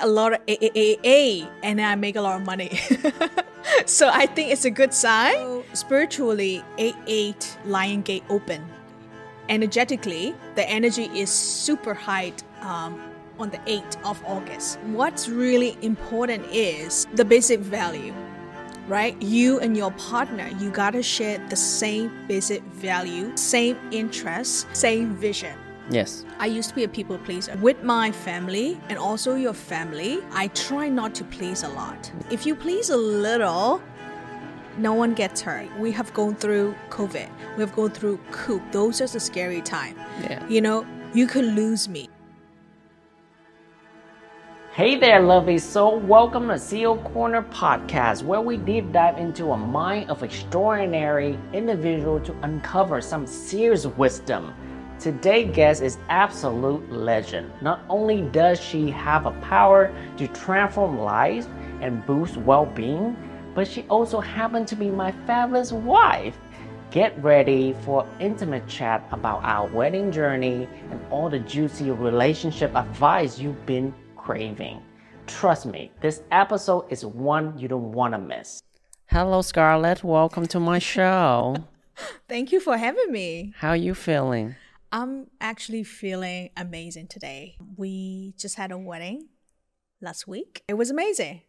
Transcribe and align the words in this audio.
a 0.00 0.06
lot 0.06 0.32
of 0.32 0.44
AAA 0.46 1.48
and 1.62 1.78
then 1.78 1.86
I 1.86 1.94
make 1.94 2.16
a 2.16 2.20
lot 2.20 2.40
of 2.40 2.46
money. 2.46 2.78
so 3.86 4.10
I 4.12 4.26
think 4.26 4.52
it's 4.52 4.64
a 4.64 4.70
good 4.70 4.92
sign. 4.92 5.34
So 5.34 5.64
spiritually, 5.72 6.62
8 6.78 6.94
8 7.06 7.58
Lion 7.66 8.02
Gate 8.02 8.24
open. 8.28 8.64
Energetically, 9.48 10.34
the 10.54 10.68
energy 10.68 11.04
is 11.06 11.30
super 11.30 11.94
high 11.94 12.32
um, 12.60 13.00
on 13.38 13.50
the 13.50 13.58
8th 13.58 13.96
of 14.04 14.22
August. 14.24 14.78
What's 14.92 15.28
really 15.28 15.76
important 15.82 16.46
is 16.52 17.06
the 17.14 17.24
basic 17.24 17.60
value, 17.60 18.14
right? 18.86 19.20
You 19.20 19.58
and 19.60 19.76
your 19.76 19.90
partner, 19.92 20.48
you 20.60 20.70
gotta 20.70 21.02
share 21.02 21.38
the 21.48 21.56
same 21.56 22.12
basic 22.28 22.62
value, 22.62 23.36
same 23.36 23.76
interests, 23.90 24.66
same 24.72 25.16
vision. 25.16 25.56
Yes. 25.90 26.24
I 26.38 26.46
used 26.46 26.68
to 26.68 26.74
be 26.76 26.84
a 26.84 26.88
people 26.88 27.18
pleaser. 27.18 27.56
With 27.56 27.82
my 27.82 28.12
family 28.12 28.80
and 28.88 28.96
also 28.96 29.34
your 29.34 29.52
family, 29.52 30.20
I 30.30 30.46
try 30.48 30.88
not 30.88 31.16
to 31.16 31.24
please 31.24 31.64
a 31.64 31.68
lot. 31.70 32.12
If 32.30 32.46
you 32.46 32.54
please 32.54 32.90
a 32.90 32.96
little, 32.96 33.82
no 34.78 34.94
one 34.94 35.14
gets 35.14 35.40
hurt. 35.40 35.68
We 35.80 35.90
have 35.90 36.14
gone 36.14 36.36
through 36.36 36.76
COVID. 36.90 37.28
We 37.56 37.60
have 37.60 37.74
gone 37.74 37.90
through 37.90 38.18
coup. 38.30 38.62
Those 38.70 39.00
are 39.00 39.08
the 39.08 39.18
scary 39.18 39.62
time. 39.62 39.96
Yeah. 40.22 40.46
You 40.48 40.60
know, 40.60 40.86
you 41.12 41.26
could 41.26 41.44
lose 41.44 41.88
me. 41.88 42.08
Hey 44.72 44.96
there, 44.96 45.20
lovelies. 45.20 45.62
So, 45.62 45.96
welcome 45.96 46.46
to 46.46 46.56
Seal 46.56 46.98
Corner 46.98 47.42
Podcast, 47.42 48.22
where 48.22 48.40
we 48.40 48.56
deep 48.56 48.92
dive 48.92 49.18
into 49.18 49.50
a 49.50 49.56
mind 49.56 50.08
of 50.08 50.22
extraordinary 50.22 51.36
individual 51.52 52.20
to 52.20 52.32
uncover 52.42 53.00
some 53.00 53.26
serious 53.26 53.84
wisdom. 53.86 54.54
Today's 55.00 55.50
guest 55.56 55.80
is 55.80 55.96
absolute 56.10 56.92
legend. 56.92 57.50
Not 57.62 57.80
only 57.88 58.20
does 58.20 58.60
she 58.60 58.90
have 58.90 59.24
a 59.24 59.30
power 59.40 59.90
to 60.18 60.28
transform 60.28 60.98
lives 60.98 61.48
and 61.80 62.04
boost 62.04 62.36
well-being, 62.36 63.16
but 63.54 63.66
she 63.66 63.84
also 63.84 64.20
happens 64.20 64.68
to 64.68 64.76
be 64.76 64.90
my 64.90 65.10
fabulous 65.26 65.72
wife. 65.72 66.36
Get 66.90 67.16
ready 67.24 67.74
for 67.82 68.06
intimate 68.18 68.68
chat 68.68 69.08
about 69.10 69.42
our 69.42 69.68
wedding 69.68 70.12
journey 70.12 70.68
and 70.90 71.00
all 71.10 71.30
the 71.30 71.38
juicy 71.38 71.90
relationship 71.90 72.74
advice 72.74 73.38
you've 73.38 73.64
been 73.64 73.94
craving. 74.16 74.82
Trust 75.26 75.64
me, 75.64 75.92
this 76.02 76.24
episode 76.30 76.84
is 76.90 77.06
one 77.06 77.58
you 77.58 77.68
don't 77.68 77.92
want 77.92 78.12
to 78.12 78.18
miss. 78.18 78.62
Hello, 79.06 79.40
Scarlett. 79.40 80.04
Welcome 80.04 80.44
to 80.48 80.60
my 80.60 80.78
show. 80.78 81.56
Thank 82.28 82.52
you 82.52 82.60
for 82.60 82.76
having 82.76 83.10
me. 83.10 83.54
How 83.56 83.70
are 83.70 83.76
you 83.76 83.94
feeling? 83.94 84.56
I'm 84.92 85.28
actually 85.40 85.84
feeling 85.84 86.50
amazing 86.56 87.08
today. 87.08 87.56
We 87.76 88.34
just 88.36 88.56
had 88.56 88.72
a 88.72 88.78
wedding 88.78 89.28
last 90.00 90.26
week. 90.26 90.62
It 90.66 90.74
was 90.74 90.90
amazing. 90.90 91.42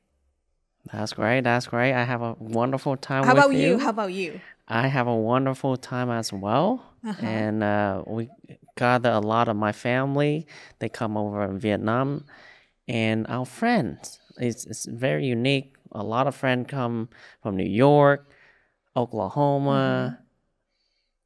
That's 0.92 1.14
great. 1.14 1.42
That's 1.42 1.68
great. 1.68 1.94
I 1.94 2.04
have 2.04 2.22
a 2.22 2.34
wonderful 2.40 2.98
time. 2.98 3.24
How 3.24 3.34
about 3.34 3.54
you? 3.54 3.80
How 3.80 3.90
about 3.90 4.14
you? 4.14 4.42
I 4.68 4.88
have 4.88 5.08
a 5.08 5.16
wonderful 5.16 5.78
time 5.78 6.10
as 6.10 6.32
well. 6.32 6.84
Uh-huh. 7.06 7.26
And 7.26 7.64
uh, 7.64 8.04
we 8.08 8.30
gather 8.78 9.10
a 9.10 9.20
lot 9.20 9.48
of 9.48 9.56
my 9.56 9.72
family. 9.72 10.48
They 10.80 10.90
come 10.90 11.18
over 11.18 11.44
in 11.44 11.60
Vietnam 11.60 12.26
and 12.88 13.26
our 13.28 13.46
friends. 13.46 14.20
It's, 14.38 14.66
it's 14.66 14.86
very 14.86 15.26
unique. 15.26 15.76
A 15.92 16.04
lot 16.04 16.28
of 16.28 16.36
friends 16.36 16.68
come 16.70 17.10
from 17.42 17.58
New 17.58 17.70
York, 17.70 18.30
Oklahoma, 18.96 20.20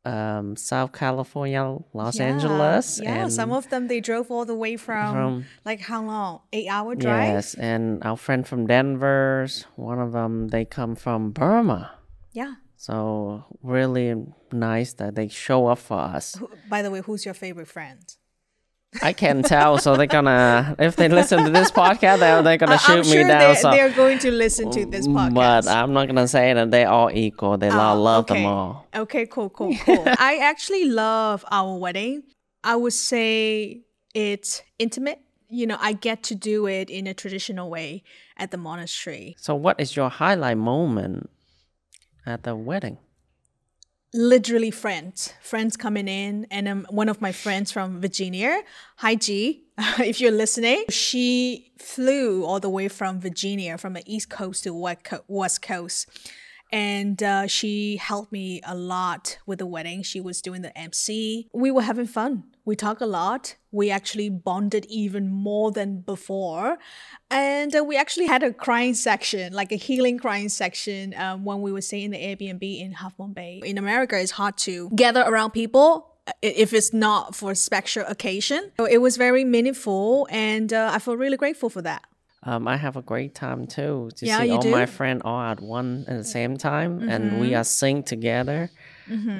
um, 0.05 0.55
South 0.55 0.91
California, 0.93 1.77
Los. 1.93 2.19
Yeah, 2.19 2.25
Angeles. 2.25 2.99
Yeah, 3.01 3.27
some 3.29 3.51
of 3.51 3.69
them 3.69 3.87
they 3.87 3.99
drove 3.99 4.29
all 4.31 4.45
the 4.45 4.55
way 4.55 4.77
from, 4.77 5.13
From- 5.13 5.45
like 5.65 5.81
how 5.81 6.03
long? 6.03 6.41
Eight 6.53 6.67
hour 6.67 6.95
drive. 6.95 7.29
Yes, 7.29 7.53
and 7.55 8.03
our 8.03 8.17
friend 8.17 8.47
from 8.47 8.67
Denver's, 8.67 9.65
one 9.75 9.99
of 9.99 10.11
them, 10.11 10.49
they 10.49 10.65
come 10.65 10.95
from 10.95 11.31
Burma. 11.31 11.91
Yeah. 12.31 12.55
So 12.77 13.45
really 13.63 14.13
nice 14.51 14.93
that 14.93 15.15
they 15.15 15.27
show 15.27 15.67
up 15.67 15.79
for 15.79 15.97
us. 15.99 16.37
By 16.69 16.81
the 16.81 16.91
way, 16.91 17.01
who's 17.01 17.25
your 17.25 17.33
favorite 17.33 17.67
friend? 17.67 17.99
I 19.01 19.13
can 19.13 19.43
tell, 19.43 19.77
so 19.77 19.95
they're 19.95 20.05
gonna 20.07 20.75
if 20.79 20.95
they 20.95 21.09
listen 21.09 21.43
to 21.45 21.49
this 21.51 21.71
podcast, 21.71 22.19
they're, 22.19 22.41
they're 22.41 22.57
gonna 22.57 22.77
shoot 22.77 22.91
I'm 22.93 22.99
me 22.99 23.03
sure 23.05 23.27
down. 23.27 23.39
they're, 23.39 23.55
so, 23.55 23.71
they're 23.71 23.89
going 23.91 24.19
to 24.19 24.31
listen 24.31 24.71
to 24.71 24.85
this 24.85 25.07
podcast. 25.07 25.33
but 25.33 25.67
I'm 25.67 25.93
not 25.93 26.07
gonna 26.07 26.27
say 26.27 26.53
that 26.53 26.71
they 26.71 26.85
all 26.85 27.09
equal. 27.11 27.57
They 27.57 27.69
all 27.69 27.97
Oh, 27.97 28.01
love 28.01 28.25
okay. 28.25 28.35
them 28.41 28.45
all. 28.45 28.87
Okay, 28.95 29.25
cool, 29.25 29.49
cool, 29.49 29.75
cool. 29.85 30.03
I 30.19 30.39
actually 30.41 30.85
love 30.85 31.43
our 31.51 31.77
wedding. 31.77 32.23
I 32.63 32.75
would 32.75 32.93
say 32.93 33.81
it's 34.13 34.61
intimate. 34.79 35.19
You 35.47 35.67
know, 35.67 35.77
I 35.79 35.93
get 35.93 36.23
to 36.23 36.35
do 36.35 36.65
it 36.67 36.89
in 36.89 37.05
a 37.05 37.13
traditional 37.13 37.69
way 37.69 38.03
at 38.37 38.49
the 38.51 38.57
monastery. 38.57 39.35
So, 39.39 39.53
what 39.55 39.79
is 39.79 39.95
your 39.95 40.09
highlight 40.09 40.57
moment 40.57 41.29
at 42.25 42.43
the 42.43 42.55
wedding? 42.55 42.97
Literally 44.17 44.71
friends, 44.71 45.33
friends 45.41 45.75
coming 45.75 46.07
in, 46.07 46.47
and 46.49 46.69
um, 46.69 46.87
one 46.89 47.09
of 47.09 47.19
my 47.19 47.33
friends 47.33 47.69
from 47.69 47.99
Virginia, 47.99 48.61
hi 48.95 49.15
G, 49.15 49.65
if 49.99 50.21
you're 50.21 50.31
listening, 50.31 50.85
she 50.87 51.73
flew 51.77 52.45
all 52.45 52.61
the 52.61 52.69
way 52.69 52.87
from 52.87 53.19
Virginia, 53.19 53.77
from 53.77 53.91
the 53.91 54.03
East 54.05 54.29
Coast 54.29 54.63
to 54.63 54.73
West 55.27 55.61
Coast. 55.61 56.07
and 56.71 57.21
uh, 57.21 57.47
she 57.47 57.97
helped 57.97 58.31
me 58.31 58.61
a 58.65 58.73
lot 58.73 59.37
with 59.45 59.59
the 59.59 59.65
wedding. 59.65 60.01
She 60.01 60.21
was 60.21 60.41
doing 60.41 60.61
the 60.61 60.75
MC. 60.77 61.49
We 61.53 61.69
were 61.69 61.81
having 61.81 62.07
fun. 62.07 62.45
We 62.65 62.75
talk 62.75 62.99
a 62.99 63.05
lot. 63.05 63.55
We 63.71 63.91
actually 63.91 64.29
bonded 64.29 64.85
even 64.89 65.31
more 65.31 65.71
than 65.71 65.99
before, 66.01 66.77
and 67.29 67.75
uh, 67.75 67.83
we 67.83 67.95
actually 67.95 68.25
had 68.25 68.41
a 68.41 68.51
crying 68.51 68.95
section, 68.95 69.53
like 69.53 69.71
a 69.71 69.75
healing 69.75 70.17
crying 70.17 70.49
section, 70.49 71.13
um, 71.15 71.45
when 71.45 71.61
we 71.61 71.71
were 71.71 71.81
staying 71.81 72.05
in 72.05 72.11
the 72.11 72.17
Airbnb 72.17 72.79
in 72.81 72.93
Half 72.93 73.19
Moon 73.19 73.33
Bay. 73.33 73.61
In 73.63 73.77
America, 73.77 74.19
it's 74.19 74.31
hard 74.31 74.57
to 74.59 74.89
gather 74.95 75.21
around 75.21 75.51
people 75.51 76.07
if 76.41 76.73
it's 76.73 76.91
not 76.91 77.35
for 77.35 77.51
a 77.51 77.55
special 77.55 78.03
occasion. 78.07 78.71
So 78.77 78.85
it 78.85 78.97
was 78.97 79.15
very 79.15 79.43
meaningful, 79.45 80.27
and 80.31 80.73
uh, 80.73 80.89
I 80.91 80.97
feel 80.99 81.17
really 81.17 81.37
grateful 81.37 81.69
for 81.69 81.83
that. 81.83 82.03
Um, 82.47 82.67
I 82.67 82.77
have 82.77 82.95
a 82.95 83.01
great 83.01 83.33
time 83.33 83.65
too 83.65 84.11
to 84.17 84.25
Yeah, 84.25 84.41
see 84.41 84.51
all 84.51 84.61
do? 84.61 84.67
Mm-hmm. 84.69 84.77
my 84.79 84.85
friends 84.85 85.21
all 85.25 85.41
at 85.41 85.59
one 85.61 86.05
at 86.07 86.17
the 86.17 86.23
same 86.23 86.57
time, 86.57 87.09
and 87.09 87.39
we 87.39 87.53
are 87.55 87.63
sing 87.63 88.03
together. 88.03 88.69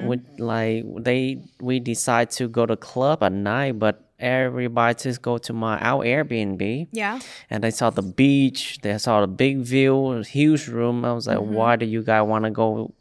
With 0.06 0.22
like 0.38 0.84
they, 0.98 1.38
we 1.60 1.80
decide 1.80 2.30
to 2.32 2.48
go 2.48 2.66
to 2.66 2.76
club 2.76 3.22
at 3.22 3.32
night, 3.32 3.78
but 3.78 4.02
everybody 4.18 4.94
just 4.94 5.20
go 5.22 5.38
to 5.38 5.52
my 5.52 5.78
our 5.80 6.04
Airbnb. 6.04 6.88
Yeah. 6.92 7.20
and 7.50 7.62
they 7.64 7.70
saw 7.70 7.90
the 7.90 8.02
beach. 8.02 8.78
They 8.82 8.96
saw 8.98 9.20
the 9.20 9.26
big 9.26 9.58
view, 9.58 10.20
huge 10.22 10.68
room. 10.68 11.04
I 11.04 11.12
was 11.12 11.26
like, 11.26 11.38
Mm-hmm. 11.38 11.52
why 11.54 11.76
do 11.76 11.86
you 11.86 12.02
guys 12.02 12.26
want 12.26 12.44
to 12.44 12.50
go 12.50 12.92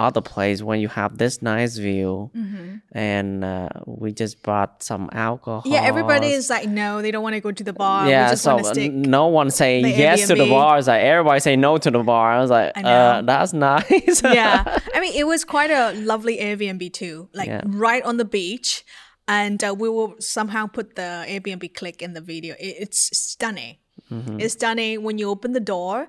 other 0.00 0.20
place 0.20 0.62
when 0.62 0.80
you 0.80 0.88
have 0.88 1.18
this 1.18 1.42
nice 1.42 1.76
view? 1.76 2.30
And 2.92 3.44
uh, 3.44 3.68
we 3.86 4.12
just 4.12 4.42
brought 4.42 4.82
some 4.82 5.08
alcohol. 5.12 5.60
Mm-hmm. 5.60 5.72
Yeah, 5.74 5.82
everybody 5.82 6.28
is 6.38 6.50
like, 6.50 6.68
no, 6.68 7.02
they 7.02 7.10
don't 7.12 7.22
want 7.22 7.34
to 7.34 7.40
go 7.40 7.52
to 7.52 7.64
the 7.64 7.72
bar. 7.72 8.08
Yeah, 8.08 8.34
so 8.34 8.62
stick. 8.62 8.92
no 8.92 9.26
one 9.28 9.50
saying 9.50 9.84
yes 9.86 10.26
to 10.28 10.34
the 10.34 10.44
Airbnb. 10.44 10.50
bar. 10.50 10.78
It's 10.78 10.88
like 10.88 11.02
everybody 11.02 11.40
say 11.40 11.56
no 11.56 11.78
to 11.78 11.90
the 11.90 12.02
bar. 12.02 12.32
I 12.32 12.40
was 12.40 12.50
like, 12.50 12.72
I 12.76 12.82
uh, 12.82 13.22
that's 13.22 13.52
nice. 13.52 14.22
yeah. 14.24 14.78
I 14.94 15.00
mean, 15.00 15.14
it 15.14 15.26
was 15.26 15.44
quite 15.44 15.70
a 15.70 15.92
lovely 16.12 16.38
Airbnb 16.38 16.92
too, 16.92 17.28
like 17.34 17.48
Yeah. 17.48 17.62
right 17.66 18.02
on 18.02 18.16
the 18.16 18.24
beach. 18.24 18.84
And 19.28 19.62
uh, 19.62 19.74
we 19.78 19.88
will 19.88 20.16
somehow 20.18 20.66
put 20.66 20.96
the 20.96 21.24
Airbnb 21.28 21.74
click 21.74 22.02
in 22.02 22.14
the 22.14 22.20
video. 22.20 22.54
It, 22.58 22.74
it's 22.84 23.16
stunning. 23.16 23.76
Mm-hmm. 24.10 24.40
It's 24.40 24.54
stunning. 24.54 25.04
When 25.04 25.18
you 25.18 25.28
open 25.28 25.52
the 25.52 25.60
door, 25.60 26.08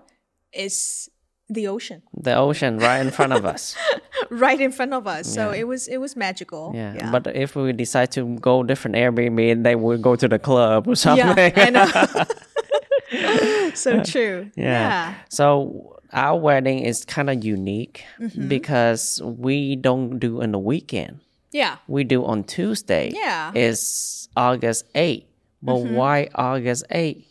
it's 0.52 1.08
the 1.54 1.68
ocean 1.68 2.02
the 2.16 2.34
ocean 2.36 2.78
right 2.80 3.02
in 3.06 3.12
front 3.12 3.34
of 3.34 3.46
us. 3.46 3.76
right 4.30 4.60
in 4.62 4.72
front 4.72 4.94
of 4.94 5.06
us. 5.08 5.28
So 5.28 5.52
it 5.52 5.68
was 5.68 5.88
it 5.88 5.98
was 5.98 6.16
magical. 6.16 6.72
Yeah. 6.74 7.12
But 7.12 7.28
if 7.36 7.56
we 7.56 7.74
decide 7.74 8.12
to 8.14 8.38
go 8.40 8.64
different 8.64 8.96
Airbnb, 8.96 9.64
they 9.64 9.76
will 9.76 9.98
go 9.98 10.16
to 10.16 10.28
the 10.28 10.40
club 10.40 10.88
or 10.88 10.96
something. 10.96 11.28
yeah, 11.38 11.68
I 11.68 11.70
know. 11.70 13.72
so 13.76 14.02
true. 14.04 14.50
Yeah. 14.56 15.16
So 15.30 16.00
our 16.14 16.38
wedding 16.40 16.80
is 16.80 17.04
kind 17.06 17.30
of 17.30 17.44
unique 17.44 18.04
Mm-hmm. 18.20 18.48
because 18.48 19.22
we 19.24 19.76
don't 19.76 20.20
do 20.20 20.42
in 20.42 20.52
the 20.52 20.60
weekend. 20.60 21.20
Yeah. 21.52 21.78
We 21.88 22.04
do 22.06 22.24
on 22.24 22.46
Tuesday. 22.46 23.12
Yeah. 23.14 23.50
Mm-hmm. 23.50 23.58
It's 23.58 24.30
August 24.38 24.86
8th. 24.94 25.26
But 25.62 25.76
why 25.84 26.30
August 26.34 26.86
8th? 26.90 27.26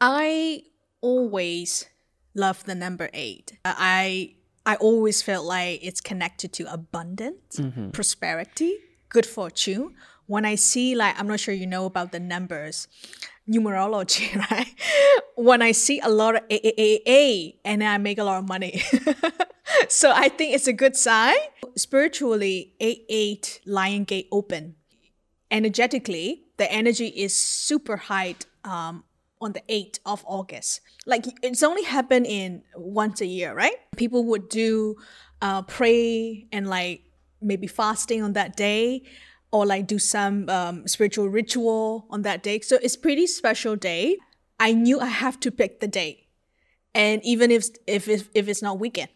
I 0.00 0.62
always 1.00 1.86
love 2.34 2.64
the 2.64 2.74
number 2.74 3.10
eight. 3.12 3.52
Uh, 3.64 3.74
I 3.76 4.34
I 4.66 4.76
always 4.76 5.22
felt 5.22 5.46
like 5.46 5.80
it's 5.82 6.00
connected 6.00 6.52
to 6.54 6.72
abundance, 6.72 7.60
prosperity, 7.92 8.74
good 9.08 9.26
fortune. 9.26 9.94
When 10.26 10.44
I 10.44 10.56
see 10.56 10.94
like 10.94 11.18
I'm 11.18 11.26
not 11.26 11.40
sure 11.40 11.54
you 11.54 11.66
know 11.66 11.86
about 11.86 12.12
the 12.12 12.20
numbers, 12.20 12.88
numerology, 13.48 14.34
right? 14.50 14.74
When 15.36 15.62
I 15.62 15.72
see 15.72 16.00
a 16.00 16.08
lot 16.08 16.36
of 16.36 16.42
A 16.50 16.56
A 16.68 16.72
A 16.86 17.00
A 17.06 17.60
and 17.64 17.82
I 17.82 17.96
make 17.98 18.18
a 18.18 18.24
lot 18.24 18.38
of 18.38 18.48
money. 18.48 18.82
so 19.88 20.12
I 20.14 20.28
think 20.28 20.54
it's 20.54 20.66
a 20.66 20.72
good 20.72 20.96
sign. 20.96 21.36
Spiritually, 21.76 22.74
eight 22.80 23.04
eight 23.08 23.60
Lion 23.64 24.04
Gate 24.04 24.28
open 24.30 24.74
energetically, 25.50 26.44
the 26.56 26.70
energy 26.70 27.06
is 27.08 27.38
super 27.38 27.96
high 27.96 28.36
um, 28.64 29.04
on 29.40 29.52
the 29.52 29.62
8th 29.68 29.98
of 30.04 30.24
August. 30.26 30.80
Like 31.06 31.24
it's 31.42 31.62
only 31.62 31.84
happened 31.84 32.26
in 32.26 32.62
once 32.74 33.20
a 33.20 33.26
year, 33.26 33.54
right? 33.54 33.76
People 33.96 34.24
would 34.24 34.48
do 34.48 34.96
uh, 35.40 35.62
pray 35.62 36.46
and 36.52 36.68
like 36.68 37.02
maybe 37.40 37.66
fasting 37.66 38.22
on 38.22 38.32
that 38.32 38.56
day 38.56 39.02
or 39.50 39.64
like 39.64 39.86
do 39.86 39.98
some 39.98 40.48
um, 40.48 40.86
spiritual 40.86 41.28
ritual 41.28 42.06
on 42.10 42.22
that 42.22 42.42
day. 42.42 42.60
So 42.60 42.78
it's 42.82 42.96
pretty 42.96 43.26
special 43.26 43.76
day. 43.76 44.16
I 44.60 44.72
knew 44.72 45.00
I 45.00 45.06
have 45.06 45.38
to 45.40 45.50
pick 45.50 45.80
the 45.80 45.88
date. 45.88 46.26
And 46.94 47.24
even 47.24 47.50
if 47.50 47.68
if 47.86 48.08
if, 48.08 48.28
if 48.34 48.48
it's 48.48 48.62
not 48.62 48.78
weekend, 48.78 49.10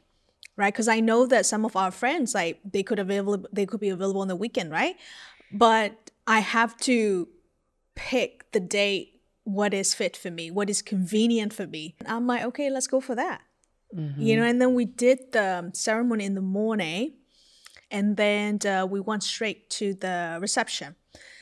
right? 0.56 0.72
Because 0.72 0.88
I 0.88 1.00
know 1.00 1.26
that 1.26 1.46
some 1.46 1.64
of 1.64 1.74
our 1.74 1.90
friends 1.90 2.34
like 2.34 2.60
they 2.64 2.82
could 2.82 2.98
available 2.98 3.46
they 3.52 3.66
could 3.66 3.80
be 3.80 3.88
available 3.88 4.20
on 4.20 4.28
the 4.28 4.36
weekend, 4.36 4.70
right? 4.70 4.96
But 5.50 6.10
I 6.26 6.40
have 6.40 6.76
to 6.78 7.28
pick 7.94 8.50
the 8.52 8.60
date 8.60 9.11
what 9.44 9.74
is 9.74 9.94
fit 9.94 10.16
for 10.16 10.30
me, 10.30 10.50
what 10.50 10.70
is 10.70 10.82
convenient 10.82 11.52
for 11.52 11.66
me. 11.66 11.94
And 12.00 12.08
I'm 12.08 12.26
like, 12.26 12.44
okay, 12.44 12.70
let's 12.70 12.86
go 12.86 13.00
for 13.00 13.14
that. 13.14 13.42
You 13.94 14.00
mm-hmm. 14.00 14.36
know, 14.36 14.44
and 14.44 14.60
then 14.60 14.74
we 14.74 14.86
did 14.86 15.32
the 15.32 15.58
um, 15.58 15.74
ceremony 15.74 16.24
in 16.24 16.34
the 16.34 16.40
morning, 16.40 17.12
and 17.90 18.16
then 18.16 18.58
uh, 18.66 18.86
we 18.86 19.00
went 19.00 19.22
straight 19.22 19.68
to 19.70 19.92
the 19.92 20.38
reception. 20.40 20.96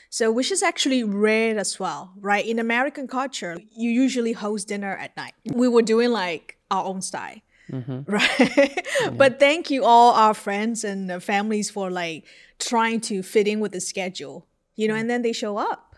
So, 0.09 0.29
which 0.33 0.51
is 0.51 0.61
actually 0.61 1.05
rare 1.05 1.57
as 1.57 1.79
well, 1.79 2.11
right? 2.19 2.45
In 2.45 2.59
American 2.59 3.07
culture, 3.07 3.55
you 3.71 3.89
usually 3.89 4.33
host 4.33 4.67
dinner 4.67 4.97
at 4.97 5.15
night. 5.15 5.33
We 5.45 5.69
were 5.69 5.81
doing 5.81 6.11
like 6.11 6.57
our 6.69 6.83
own 6.83 7.01
style, 7.01 7.39
mm-hmm. 7.71 8.01
right? 8.11 8.85
But 9.17 9.39
thank 9.39 9.71
you 9.71 9.85
all 9.85 10.13
our 10.13 10.33
friends 10.33 10.83
and 10.83 11.23
families 11.23 11.69
for 11.69 11.89
like 11.89 12.25
trying 12.59 12.99
to 13.01 13.23
fit 13.23 13.47
in 13.47 13.61
with 13.61 13.71
the 13.71 13.79
schedule, 13.79 14.45
you 14.75 14.89
know, 14.89 14.95
mm. 14.95 14.99
and 14.99 15.09
then 15.09 15.21
they 15.21 15.31
show 15.31 15.55
up. 15.55 15.90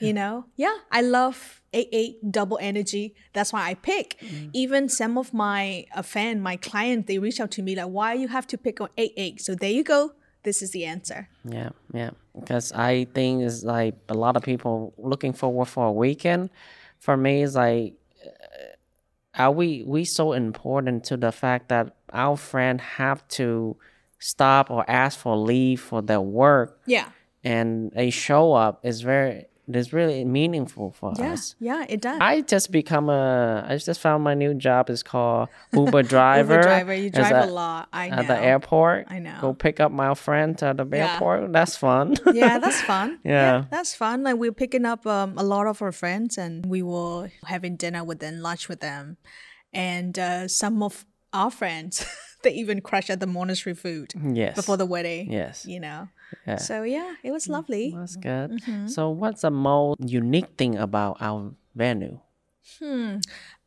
You 0.00 0.12
know, 0.12 0.46
yeah, 0.56 0.74
I 0.90 1.00
love 1.00 1.62
eight 1.72 1.88
eight 1.92 2.32
double 2.32 2.58
energy. 2.60 3.14
That's 3.32 3.52
why 3.52 3.68
I 3.70 3.74
pick. 3.74 4.16
Even 4.52 4.88
some 4.88 5.16
of 5.16 5.32
my 5.32 5.86
a 5.94 6.02
fan, 6.02 6.40
my 6.42 6.56
client, 6.56 7.06
they 7.06 7.18
reach 7.18 7.40
out 7.40 7.50
to 7.52 7.62
me 7.62 7.76
like, 7.76 7.86
"Why 7.88 8.14
you 8.14 8.28
have 8.28 8.46
to 8.48 8.58
pick 8.58 8.80
on 8.80 8.88
eight 8.96 9.12
eight?" 9.16 9.40
So 9.40 9.54
there 9.54 9.70
you 9.70 9.84
go. 9.84 10.12
This 10.42 10.62
is 10.62 10.70
the 10.72 10.84
answer. 10.84 11.28
Yeah, 11.44 11.70
yeah. 11.92 12.10
Because 12.38 12.72
I 12.72 13.06
think 13.14 13.42
it's 13.42 13.62
like 13.64 13.94
a 14.08 14.14
lot 14.14 14.36
of 14.36 14.42
people 14.42 14.94
looking 14.98 15.32
forward 15.32 15.66
for 15.66 15.86
a 15.86 15.92
weekend. 15.92 16.50
For 16.98 17.16
me, 17.16 17.42
it's 17.42 17.54
like, 17.54 17.94
uh, 18.24 19.42
are 19.42 19.52
we 19.52 19.84
we 19.86 20.04
so 20.04 20.32
important 20.32 21.04
to 21.04 21.16
the 21.16 21.32
fact 21.32 21.68
that 21.68 21.96
our 22.12 22.36
friend 22.36 22.80
have 22.80 23.26
to 23.28 23.76
stop 24.18 24.70
or 24.70 24.88
ask 24.88 25.18
for 25.18 25.36
leave 25.36 25.80
for 25.80 26.00
their 26.02 26.20
work 26.20 26.80
Yeah, 26.86 27.10
and 27.44 27.92
they 27.92 28.10
show 28.10 28.52
up 28.54 28.84
is 28.84 29.02
very 29.02 29.46
is 29.68 29.92
really 29.92 30.24
meaningful 30.24 30.92
for 30.92 31.12
yeah, 31.18 31.32
us. 31.32 31.54
yeah. 31.58 31.84
It 31.88 32.00
does. 32.00 32.18
I 32.20 32.40
just 32.42 32.70
become 32.70 33.08
a. 33.08 33.64
I 33.68 33.76
just 33.76 34.00
found 34.00 34.22
my 34.22 34.34
new 34.34 34.54
job 34.54 34.88
is 34.90 35.02
called 35.02 35.48
Uber 35.72 36.02
driver. 36.14 36.52
Uber 36.54 36.62
driver, 36.62 36.94
you 36.94 37.10
drive 37.10 37.32
a- 37.32 37.44
a 37.44 37.50
lot. 37.50 37.88
I 37.92 38.08
know. 38.10 38.16
at 38.18 38.26
the 38.28 38.38
airport. 38.38 39.06
I 39.08 39.18
know. 39.18 39.38
Go 39.40 39.52
pick 39.54 39.80
up 39.80 39.90
my 39.90 40.14
friend 40.14 40.60
at 40.62 40.76
the 40.76 40.86
Yeah. 40.92 41.14
airport. 41.14 41.52
That's 41.52 41.76
fun. 41.76 42.16
yeah, 42.32 42.58
that's 42.58 42.80
fun. 42.82 43.18
Yeah. 43.24 43.64
that's 43.70 43.94
fun. 43.94 44.22
Like 44.22 44.36
we're 44.36 44.52
picking 44.52 44.84
up 44.86 45.06
um, 45.06 45.34
a 45.36 45.42
lot 45.42 45.66
of 45.66 45.82
our 45.82 45.92
friends, 45.92 46.38
and 46.38 46.64
we 46.66 46.82
were 46.82 47.30
having 47.44 47.76
dinner 47.76 48.04
with 48.04 48.20
them, 48.20 48.40
lunch 48.40 48.68
with 48.68 48.80
them, 48.80 49.16
and 49.72 50.18
uh, 50.18 50.48
some 50.48 50.82
of 50.82 51.04
our 51.32 51.50
friends 51.50 52.06
they 52.46 52.54
even 52.54 52.80
crashed 52.80 53.10
at 53.10 53.20
the 53.20 53.26
monastery 53.26 53.74
food 53.74 54.14
yes. 54.32 54.54
before 54.54 54.76
the 54.76 54.86
wedding. 54.86 55.30
Yes. 55.30 55.66
you 55.66 55.80
know. 55.80 56.08
Yeah. 56.46 56.56
So 56.56 56.82
yeah, 56.82 57.14
it 57.22 57.30
was 57.30 57.48
lovely. 57.48 57.92
That's 57.96 58.16
good. 58.16 58.50
Mm-hmm. 58.52 58.88
So, 58.88 59.10
what's 59.10 59.42
the 59.42 59.50
most 59.50 60.00
unique 60.04 60.56
thing 60.56 60.76
about 60.76 61.18
our 61.20 61.52
venue? 61.74 62.20
Hmm. 62.80 63.18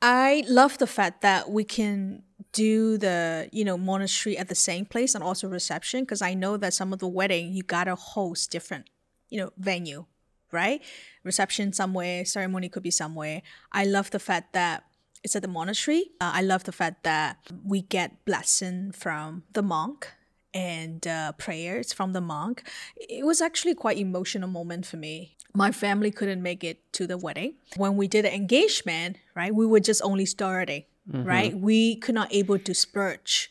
I 0.02 0.44
love 0.48 0.78
the 0.78 0.88
fact 0.88 1.22
that 1.22 1.50
we 1.50 1.64
can 1.64 2.24
do 2.52 2.98
the 2.98 3.50
you 3.52 3.64
know 3.64 3.78
monastery 3.78 4.38
at 4.38 4.48
the 4.48 4.56
same 4.56 4.86
place 4.86 5.14
and 5.14 5.24
also 5.24 5.48
reception 5.48 6.02
because 6.02 6.22
I 6.22 6.34
know 6.34 6.58
that 6.58 6.74
some 6.74 6.94
of 6.94 7.00
the 7.00 7.08
wedding 7.08 7.54
you 7.54 7.64
gotta 7.64 7.96
host 7.96 8.52
different 8.52 8.90
you 9.30 9.40
know 9.40 9.52
venue, 9.58 10.06
right? 10.52 10.82
Reception 11.24 11.74
somewhere, 11.74 12.26
ceremony 12.26 12.70
could 12.70 12.84
be 12.84 12.92
somewhere. 12.92 13.42
I 13.72 13.86
love 13.86 14.12
the 14.12 14.20
fact 14.20 14.54
that 14.54 14.84
it's 15.24 15.36
at 15.36 15.42
the 15.42 15.48
monastery. 15.48 16.12
Uh, 16.22 16.32
I 16.36 16.42
love 16.42 16.64
the 16.64 16.72
fact 16.72 17.04
that 17.04 17.38
we 17.66 17.82
get 17.82 18.24
blessing 18.26 18.92
from 18.92 19.44
the 19.54 19.62
monk 19.62 20.08
and 20.54 21.06
uh, 21.06 21.34
prayers 21.34 21.94
from 21.94 22.14
the 22.14 22.22
monk. 22.22 22.68
It 22.98 23.26
was 23.26 23.42
actually 23.42 23.76
quite 23.76 23.98
emotional 23.98 24.50
moment 24.50 24.86
for 24.86 24.98
me. 24.98 25.36
My 25.54 25.72
family 25.72 26.12
couldn't 26.12 26.42
make 26.42 26.64
it 26.64 26.80
to 26.94 27.08
the 27.08 27.18
wedding. 27.18 27.56
When 27.76 27.98
we 27.98 28.08
did 28.08 28.26
the 28.26 28.34
engagement, 28.34 29.18
right, 29.36 29.54
we 29.54 29.66
were 29.66 29.80
just 29.80 30.02
only 30.04 30.26
starting, 30.26 30.84
right? 31.12 31.54
We 31.60 31.96
could 31.98 32.16
not 32.16 32.34
able 32.34 32.60
to 32.60 32.74
splurge 32.74 33.50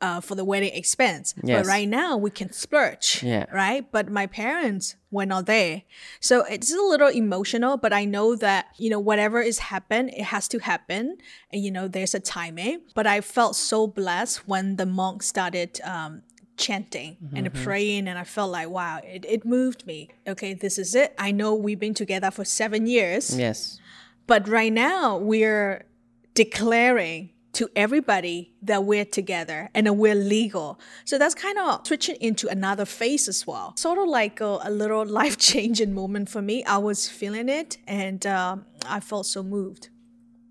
uh, 0.00 0.20
for 0.20 0.34
the 0.34 0.44
wedding 0.44 0.72
expense. 0.74 1.34
Yes. 1.42 1.62
But 1.64 1.68
right 1.68 1.88
now 1.88 2.16
we 2.16 2.30
can 2.30 2.52
splurge, 2.52 3.22
Yeah. 3.22 3.46
right? 3.52 3.90
But 3.90 4.10
my 4.10 4.26
parents 4.26 4.96
were 5.10 5.24
not 5.26 5.46
there. 5.46 5.82
So 6.20 6.44
it's 6.44 6.70
a 6.72 6.76
little 6.76 7.08
emotional, 7.08 7.76
but 7.78 7.92
I 7.92 8.04
know 8.04 8.36
that, 8.36 8.66
you 8.76 8.90
know, 8.90 9.00
whatever 9.00 9.40
is 9.40 9.58
happened, 9.58 10.10
it 10.10 10.24
has 10.24 10.48
to 10.48 10.58
happen. 10.58 11.16
And, 11.50 11.62
you 11.64 11.70
know, 11.70 11.88
there's 11.88 12.14
a 12.14 12.20
timing. 12.20 12.82
But 12.94 13.06
I 13.06 13.20
felt 13.22 13.56
so 13.56 13.86
blessed 13.86 14.46
when 14.46 14.76
the 14.76 14.84
monk 14.86 15.22
started 15.22 15.80
um, 15.82 16.22
chanting 16.58 17.16
and 17.34 17.52
praying. 17.54 18.06
And 18.08 18.18
I 18.18 18.24
felt 18.24 18.50
like, 18.52 18.68
wow, 18.68 19.00
it, 19.02 19.24
it 19.26 19.44
moved 19.46 19.86
me. 19.86 20.10
Okay, 20.28 20.52
this 20.52 20.76
is 20.78 20.94
it. 20.94 21.14
I 21.18 21.32
know 21.32 21.54
we've 21.54 21.80
been 21.80 21.94
together 21.94 22.30
for 22.30 22.44
seven 22.44 22.86
years. 22.86 23.38
Yes. 23.38 23.80
But 24.26 24.46
right 24.48 24.72
now, 24.72 25.16
we're 25.16 25.86
declaring 26.34 27.30
to 27.56 27.68
everybody 27.74 28.52
that 28.62 28.84
we're 28.84 29.04
together 29.04 29.70
and 29.74 29.86
that 29.86 29.94
we're 29.94 30.14
legal. 30.14 30.78
So 31.04 31.18
that's 31.18 31.34
kind 31.34 31.58
of 31.58 31.86
switching 31.86 32.16
into 32.16 32.48
another 32.48 32.84
phase 32.84 33.28
as 33.28 33.46
well. 33.46 33.74
Sort 33.76 33.98
of 33.98 34.08
like 34.08 34.40
a, 34.40 34.58
a 34.62 34.70
little 34.70 35.06
life 35.20 35.38
changing 35.38 35.94
moment 35.94 36.28
for 36.28 36.42
me. 36.42 36.64
I 36.64 36.78
was 36.78 37.08
feeling 37.08 37.48
it 37.48 37.78
and 37.86 38.26
um, 38.26 38.66
I 38.86 39.00
felt 39.00 39.26
so 39.26 39.42
moved. 39.42 39.88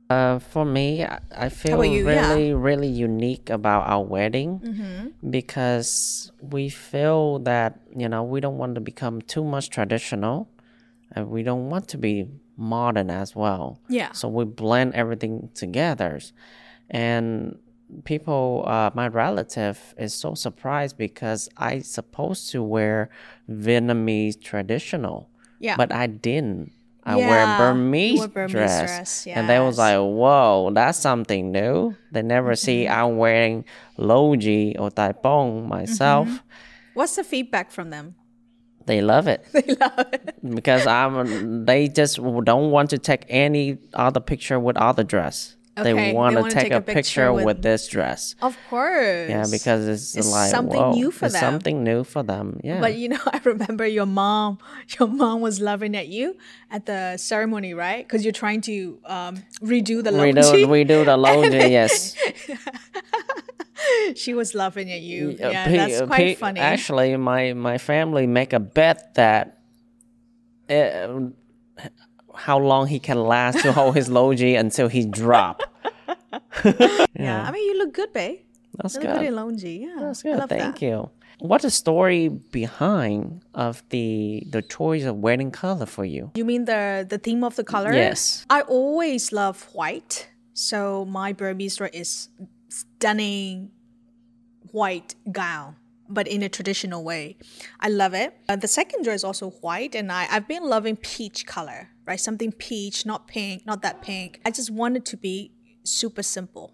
Uh, 0.10 0.38
for 0.38 0.66
me, 0.66 1.04
I, 1.31 1.50
feel 1.50 1.84
you? 1.84 2.07
Yeah. 2.07 2.30
really, 2.30 2.54
really 2.54 2.88
unique 2.88 3.50
about 3.50 3.88
our 3.88 4.04
wedding 4.04 5.13
because 5.28 6.31
we 6.42 6.69
feel 6.69 7.40
that 7.40 7.80
you 7.96 8.07
know 8.07 8.22
we 8.22 8.40
don't 8.40 8.60
want 8.60 8.75
to 8.75 8.81
become 8.81 9.24
too 9.24 9.44
much 9.44 9.72
traditional, 9.72 10.48
and 11.12 11.31
we 11.31 11.42
don't 11.42 11.72
want 11.72 11.88
to 11.88 11.98
be 11.98 12.28
modern 12.56 13.10
as 13.10 13.36
well. 13.36 13.80
Yeah. 13.90 14.12
So 14.12 14.28
we 14.28 14.46
blend 14.46 14.94
everything 14.94 15.50
together, 15.56 16.19
and 16.89 17.57
people, 18.04 18.63
uh, 18.68 18.89
my 18.94 19.07
relative 19.07 19.94
is 19.97 20.13
so 20.13 20.33
surprised 20.33 20.97
because 20.97 21.49
I 21.57 21.80
supposed 21.80 22.51
to 22.51 22.63
wear 22.63 23.09
Vietnamese 23.49 24.39
traditional, 24.42 25.30
Yeah. 25.59 25.75
but 25.77 25.92
I 25.92 26.07
didn't. 26.07 26.71
I 27.07 27.19
Yeah, 27.19 27.30
wear 27.30 27.57
Burmese, 27.59 28.25
Burmese 28.27 28.51
dress, 28.51 28.81
dress, 28.81 29.27
and 29.27 29.47
they 29.47 29.59
was 29.59 29.77
like, 29.77 29.97
"Whoa, 29.99 30.71
that's 30.73 30.97
something 30.97 31.51
new." 31.51 31.94
They 32.11 32.23
never 32.23 32.56
see 32.56 32.85
Mm-hmm. 32.85 32.99
I'm 32.99 33.18
wearing 33.18 33.65
longyi 33.99 34.80
or 34.80 34.89
taikpon 34.89 35.68
myself. 35.68 36.27
Mm-hmm. 36.27 36.37
What's 36.95 37.15
the 37.15 37.23
feedback 37.23 37.69
from 37.71 37.92
them? 37.92 38.15
They 38.87 39.01
love 39.01 39.27
it 39.27 39.45
They 39.54 39.75
love 39.75 40.07
it. 40.13 40.35
because 40.56 40.87
I'm. 40.87 41.65
They 41.65 41.87
just 41.89 42.18
don't 42.44 42.71
want 42.71 42.89
to 42.89 42.97
take 42.97 43.25
any 43.30 43.77
other 43.94 44.19
picture 44.19 44.59
with 44.59 44.75
other 44.77 45.04
dress. 45.04 45.55
Okay, 45.77 45.94
they 45.94 46.13
want 46.13 46.35
to 46.35 46.41
wanna 46.41 46.53
take, 46.53 46.71
a 46.71 46.79
picture, 46.79 47.33
with, 47.33 47.44
with- 47.45 47.61
this 47.61 47.87
dress. 47.89 48.35
Of 48.41 48.57
course. 48.69 49.29
Yeah, 49.29 49.44
because 49.51 49.87
it's, 49.87 50.15
It's 50.15 50.31
like 50.31 50.49
something 50.49 50.79
whoa, 50.79 50.94
new 50.94 51.11
for 51.11 51.25
it's 51.25 51.33
them. 51.33 51.41
Something 51.41 51.83
new 51.83 52.05
for 52.05 52.23
them. 52.23 52.61
Yeah. 52.63 52.79
But 52.79 52.95
you 52.95 53.09
know, 53.09 53.19
I 53.33 53.41
remember 53.44 53.85
your 53.85 54.05
mom. 54.05 54.57
Your 54.97 55.09
mom 55.09 55.41
was 55.41 55.59
laughing 55.59 55.95
at 55.97 56.07
you 56.07 56.37
at 56.71 56.85
the 56.85 57.17
ceremony, 57.17 57.73
right? 57.73 58.05
Because 58.07 58.23
you're 58.23 58.31
trying 58.31 58.61
to 58.61 58.99
um, 59.05 59.44
redo 59.61 60.01
the 60.01 60.11
we 60.13 60.31
lounge. 60.31 60.51
do 60.51 60.67
we 60.67 60.83
do 60.85 61.03
the 61.03 61.17
lounge. 61.17 61.53
yes. 61.53 62.15
she 64.15 64.33
was 64.33 64.55
laughing 64.55 64.91
at 64.91 65.01
you. 65.01 65.37
Uh, 65.44 65.49
Yeah, 65.49 65.65
pe- 65.67 65.77
that's 65.77 66.01
quite 66.07 66.17
pe- 66.17 66.35
funny. 66.35 66.59
Actually, 66.59 67.17
my 67.17 67.53
my 67.53 67.77
family 67.77 68.27
make 68.27 68.53
a 68.53 68.59
bet 68.59 69.13
that 69.15 69.59
uh, 70.69 71.19
how 72.37 72.57
long 72.57 72.87
he 72.87 72.99
can 72.99 73.23
last 73.23 73.59
to 73.63 73.71
hold 73.73 73.95
his 73.95 74.09
longyi 74.09 74.57
until 74.59 74.87
he 74.87 75.06
drop. 75.06 75.61
yeah. 77.15 77.45
I 77.47 77.51
mean, 77.51 77.65
you 77.68 77.77
look 77.77 77.94
good, 77.94 78.13
babe. 78.13 78.39
That's 78.77 78.95
You 78.95 79.01
look 79.01 79.09
good 79.19 79.33
good. 79.33 79.63
in. 79.63 79.81
Yeah, 79.81 79.95
That's 79.99 80.23
good. 80.23 80.37
Thank 80.49 80.80
that. 80.80 80.81
you. 80.81 81.09
What's 81.39 81.63
the 81.63 81.71
story 81.71 82.30
behind 82.30 83.42
of 83.54 83.83
the 83.89 84.44
the 84.49 84.61
choice 84.61 85.04
of 85.04 85.18
wedding 85.18 85.51
color 85.51 85.85
for 85.85 86.06
you? 86.06 86.31
You 86.35 86.45
mean 86.45 86.65
the 86.65 87.06
the 87.07 87.18
theme 87.18 87.44
of 87.44 87.56
the 87.56 87.63
color? 87.63 87.92
Yes. 87.94 88.45
I 88.49 88.61
always 88.61 89.31
love 89.31 89.63
white, 89.73 90.30
so 90.54 91.06
my 91.06 91.33
Burmese 91.33 91.81
is 91.94 92.30
stunning 92.69 93.71
white 94.71 95.15
gown, 95.31 95.75
but 96.09 96.28
in 96.28 96.44
a 96.44 96.50
traditional 96.50 97.04
way. 97.04 97.38
I 97.80 97.90
love 97.90 98.14
it. 98.14 98.38
Uh, 98.47 98.56
the 98.56 98.68
second 98.68 99.04
drawer 99.04 99.16
is 99.16 99.24
also 99.24 99.50
white, 99.50 99.95
and 99.95 100.12
I, 100.12 100.28
I've 100.30 100.47
been 100.47 100.64
loving 100.64 100.95
peach 100.95 101.45
color, 101.45 101.90
right? 102.06 102.19
Something 102.19 102.52
peach, 102.52 103.06
not 103.06 103.28
pink, 103.28 103.66
not 103.66 103.81
that 103.81 104.02
pink. 104.02 104.42
I 104.45 104.52
just 104.52 104.69
want 104.71 104.97
it 104.97 105.06
to 105.06 105.18
be 105.18 105.52
super 105.83 106.24
simple. 106.24 106.74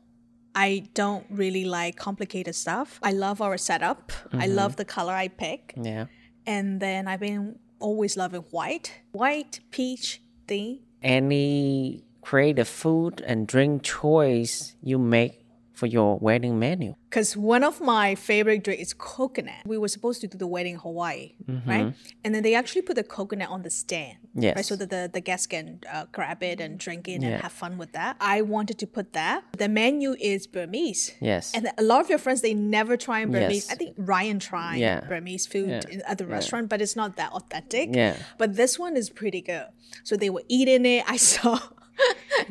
I 0.53 0.83
don't 0.93 1.25
really 1.29 1.63
like 1.63 1.95
complicated 1.95 2.55
stuff. 2.55 2.99
I 3.01 3.11
love 3.11 3.41
our 3.41 3.57
setup. 3.57 4.11
I 4.33 4.47
love 4.47 4.75
the 4.75 4.85
color 4.85 5.13
I 5.13 5.29
pick. 5.29 5.73
Yeah. 5.81 6.07
And 6.45 6.81
then 6.81 7.07
I've 7.07 7.21
been 7.21 7.59
always 7.79 8.17
loving 8.17 8.41
white, 8.51 9.01
white, 9.11 9.61
peach 9.71 10.21
theme. 10.47 10.79
Any 11.01 12.03
creative 12.21 12.67
food 12.67 13.21
and 13.25 13.47
drink 13.47 13.83
choice 13.83 14.75
you 14.81 14.99
make 14.99 15.40
for 15.81 15.87
your 15.87 16.11
wedding 16.27 16.59
menu? 16.59 16.93
Because 17.09 17.35
one 17.35 17.63
of 17.71 17.75
my 17.81 18.13
favorite 18.13 18.63
drinks 18.65 18.83
is 18.83 18.93
coconut. 18.93 19.61
We 19.65 19.77
were 19.83 19.87
supposed 19.97 20.21
to 20.21 20.27
do 20.27 20.37
the 20.37 20.45
wedding 20.55 20.75
in 20.75 20.79
Hawaii, 20.79 21.33
right? 21.71 21.87
And 22.23 22.29
then 22.35 22.43
they 22.43 22.53
actually 22.61 22.83
put 22.83 22.95
the 23.01 23.03
coconut 23.17 23.49
on 23.49 23.63
the 23.67 23.71
stand, 23.81 24.17
Yes. 24.45 24.55
right? 24.57 24.65
So 24.71 24.75
that 24.81 24.89
the, 24.95 25.09
the 25.17 25.21
guests 25.29 25.47
can 25.47 25.65
uh, 25.91 26.05
grab 26.17 26.39
it 26.43 26.57
and 26.61 26.71
drink 26.85 27.07
it 27.07 27.15
and 27.15 27.23
Yeah. 27.23 27.41
have 27.41 27.51
fun 27.63 27.73
with 27.81 27.91
that. 27.99 28.11
I 28.21 28.37
wanted 28.55 28.77
to 28.83 28.87
put 28.97 29.07
that. 29.13 29.37
The 29.63 29.67
menu 29.81 30.09
is 30.33 30.45
Burmese. 30.55 31.03
Yes. 31.19 31.51
And 31.55 31.63
a 31.83 31.85
lot 31.91 31.99
of 32.03 32.07
your 32.13 32.19
friends, 32.25 32.39
they 32.41 32.53
never 32.53 32.95
try 33.07 33.25
Burmese. 33.25 33.65
Yes. 33.67 33.71
I 33.73 33.75
think 33.81 33.95
Ryan 34.13 34.37
tried 34.49 34.77
Yeah. 34.85 34.99
Burmese 35.11 35.45
food 35.53 35.69
Yeah. 35.69 35.93
in, 35.93 36.01
at 36.11 36.17
the 36.21 36.27
restaurant, 36.27 36.69
but 36.69 36.79
it's 36.83 36.95
not 36.95 37.15
that 37.21 37.31
authentic. 37.39 37.89
Yeah. 38.01 38.15
But 38.37 38.55
this 38.55 38.77
one 38.85 38.93
is 39.01 39.09
pretty 39.09 39.41
good. 39.41 39.65
So 40.03 40.15
they 40.15 40.29
were 40.29 40.43
eating 40.57 40.85
it. 40.85 41.03
I 41.07 41.17
saw 41.33 41.57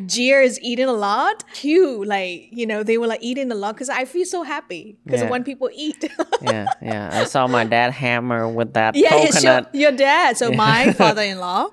Gier 0.06 0.40
is 0.40 0.60
eating 0.62 0.86
a 0.86 0.92
lot. 0.92 1.44
Hugh, 1.54 2.04
like, 2.04 2.48
you 2.52 2.66
know, 2.66 2.82
they 2.82 2.98
were 2.98 3.06
like 3.06 3.22
eating 3.22 3.50
a 3.50 3.54
lot 3.54 3.74
because 3.74 3.88
I 3.88 4.04
feel 4.04 4.24
so 4.24 4.42
happy 4.42 4.96
because 5.04 5.22
Yeah. 5.22 5.30
when 5.30 5.44
people 5.44 5.70
eat. 5.74 6.04
yeah, 6.42 6.66
yeah. 6.82 7.10
I 7.12 7.24
saw 7.24 7.46
my 7.46 7.64
dad 7.64 7.92
hammer 7.92 8.48
with 8.48 8.74
that 8.74 8.94
yeah, 8.96 9.14
yeah, 9.14 9.26
coconut. 9.30 9.68
sure. 9.72 9.80
Your 9.80 9.92
dad. 9.92 10.36
So 10.36 10.52
my 10.52 10.92
father-in-law, 10.98 11.68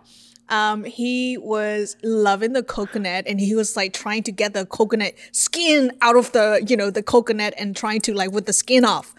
um, 0.49 0.83
he 0.85 1.37
was 1.37 1.97
loving 2.03 2.53
the 2.53 2.63
coconut 2.63 3.25
and 3.27 3.39
he 3.39 3.53
was 3.55 3.75
like 3.75 3.93
trying 3.93 4.23
to 4.23 4.31
get 4.31 4.53
the 4.53 4.65
coconut 4.65 5.13
skin 5.31 5.91
out 6.01 6.15
of 6.15 6.31
the, 6.31 6.63
you 6.67 6.77
know, 6.77 6.89
the 6.89 7.03
coconut 7.03 7.53
and 7.57 7.75
trying 7.75 8.01
to 8.01 8.13
like 8.13 8.31
with 8.31 8.45
the 8.45 8.53
skin 8.53 8.85
off. 8.85 9.13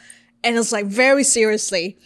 And 0.44 0.56
it's 0.56 0.70
like 0.72 0.86
very 0.86 1.24
seriously. 1.24 1.98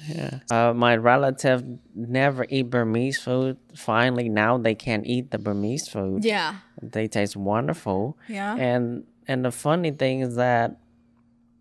Uh, 0.51 0.73
my 0.73 0.97
relative 0.97 1.63
never 1.95 2.47
eat 2.49 2.71
Burmese 2.71 3.21
food. 3.21 3.59
Finally, 3.75 4.29
now 4.31 4.57
they 4.59 4.75
can 4.75 5.05
eat 5.05 5.31
the 5.31 5.39
Burmese 5.39 5.87
food. 5.89 6.25
Yeah. 6.25 6.57
They 6.81 7.09
taste 7.09 7.37
wonderful. 7.37 8.17
Yeah. 8.29 8.57
And 8.57 9.05
and 9.29 9.45
the 9.45 9.51
funny 9.53 9.91
thing 9.93 10.21
is 10.21 10.37
that 10.37 10.79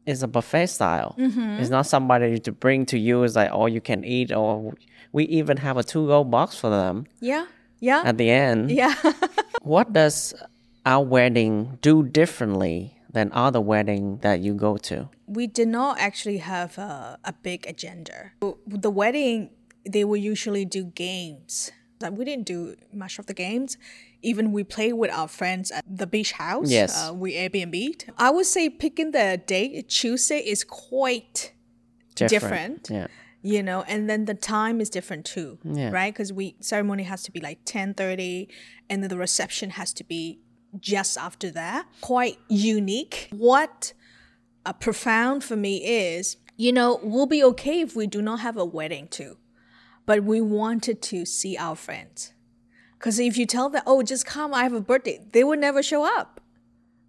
it's 0.06 0.24
a 0.24 0.28
buffet 0.28 0.68
style. 0.68 1.14
Mm-hmm. 1.20 1.60
It's 1.62 1.70
not 1.70 1.86
somebody 1.86 2.40
to 2.40 2.52
bring 2.52 2.86
to 2.88 2.98
you. 2.98 3.22
It's 3.24 3.36
like 3.36 3.52
all 3.52 3.68
you 3.70 3.82
can 3.82 4.04
eat. 4.04 4.32
Or 4.32 4.74
we 5.12 5.26
even 5.26 5.58
have 5.58 5.78
a 5.78 5.84
two-go 5.84 6.24
box 6.24 6.56
for 6.58 6.70
them 6.70 7.06
Yeah. 7.20 7.46
Yeah. 7.80 8.02
at 8.06 8.18
the 8.18 8.30
end. 8.30 8.72
yeah. 8.72 8.96
What 9.62 9.94
does 9.94 10.34
our 10.88 11.04
wedding 11.06 11.78
do 11.82 12.02
differently 12.04 12.98
than 13.14 13.30
other 13.34 13.62
wedding 13.62 14.18
that 14.22 14.40
you 14.42 14.54
go 14.54 14.78
to? 14.78 15.10
we 15.28 15.48
did 15.48 15.68
not 15.70 15.98
actually 15.98 16.40
have 16.40 16.78
a, 16.78 17.18
a 17.24 17.32
big 17.32 17.66
agenda. 17.66 18.32
The 18.68 18.90
wedding, 18.90 19.50
they 19.90 20.04
will 20.04 20.18
usually 20.34 20.66
do 20.66 20.84
games. 20.84 21.72
Like 22.02 22.14
we 22.18 22.26
didn't 22.26 22.46
do 22.48 22.76
much 22.94 23.18
of 23.20 23.28
the 23.28 23.34
games. 23.34 23.78
Even 24.22 24.52
we 24.52 24.64
play 24.66 24.92
with 24.92 25.10
our 25.12 25.30
friends 25.30 25.72
at 25.72 25.86
the 25.88 26.06
beach 26.06 26.34
house. 26.34 26.70
Yes. 26.70 26.92
Uh, 27.10 27.14
we 27.14 27.36
Airbnb. 27.36 28.10
I 28.18 28.30
would 28.30 28.46
say 28.46 28.70
picking 28.70 29.12
the 29.12 29.42
date, 29.46 29.88
Tuesday, 29.88 30.40
is 30.40 30.64
quite 30.66 31.54
Different. 32.16 32.90
Yeah. 32.92 33.08
you 33.42 33.64
know 33.64 33.82
and 33.88 34.08
then 34.10 34.26
the 34.26 34.36
time 34.36 34.80
is 34.82 34.90
different 34.90 35.26
too 35.26 35.58
Yeah. 35.64 35.90
right 35.90 36.14
because 36.14 36.32
we 36.32 36.56
ceremony 36.60 37.04
has 37.04 37.24
to 37.24 37.32
be 37.32 37.40
like 37.40 37.60
10.30 37.66 38.48
and 38.90 39.02
then 39.02 39.10
the 39.10 39.18
reception 39.18 39.72
has 39.72 39.92
to 39.94 40.04
be 40.04 40.40
just 40.80 41.18
after 41.18 41.52
that 41.52 41.86
quite 42.02 42.38
unique. 42.48 43.30
What 43.32 43.94
uh, 44.66 44.74
profound 44.74 45.44
for 45.44 45.56
me 45.56 45.84
is 45.86 46.38
you 46.58 46.72
know 46.72 47.00
we'll 47.04 47.26
be 47.26 47.44
okay 47.44 47.82
if 47.82 47.96
we 47.96 48.08
do 48.08 48.22
not 48.22 48.40
have 48.40 48.58
a 48.58 48.66
wedding 48.66 49.08
too 49.08 49.38
but 50.06 50.24
we 50.24 50.42
wanted 50.42 51.02
to 51.02 51.26
see 51.26 51.56
our 51.58 51.76
friends. 51.76 52.34
Because 52.98 53.20
if 53.20 53.38
you 53.38 53.46
tell 53.46 53.70
them 53.70 53.84
oh 53.86 54.04
just 54.04 54.26
come 54.26 54.54
i 54.54 54.64
have 54.64 54.74
a 54.74 54.82
birthday 54.82 55.20
they 55.32 55.44
will 55.44 55.58
never 55.58 55.82
show 55.82 56.04
up 56.04 56.42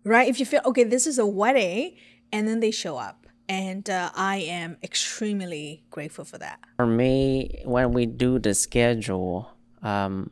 right? 0.05 0.29
If 0.29 0.41
you 0.41 0.47
feel 0.47 0.63
okay 0.67 0.85
this 0.85 1.07
is 1.07 1.19
a 1.19 1.27
wedding 1.27 1.97
and 2.33 2.49
then 2.49 2.61
they 2.61 2.71
show 2.71 2.97
up. 2.97 3.27
And 3.49 3.89
uh, 3.91 4.11
i 4.15 4.37
am 4.37 4.77
extremely 4.83 5.85
grateful 5.91 6.25
for 6.25 6.39
that. 6.39 6.61
For 6.77 6.87
me, 6.87 7.63
when 7.65 7.93
we 7.93 8.07
do 8.07 8.39
the 8.39 8.55
schedule, 8.55 9.51
um, 9.83 10.31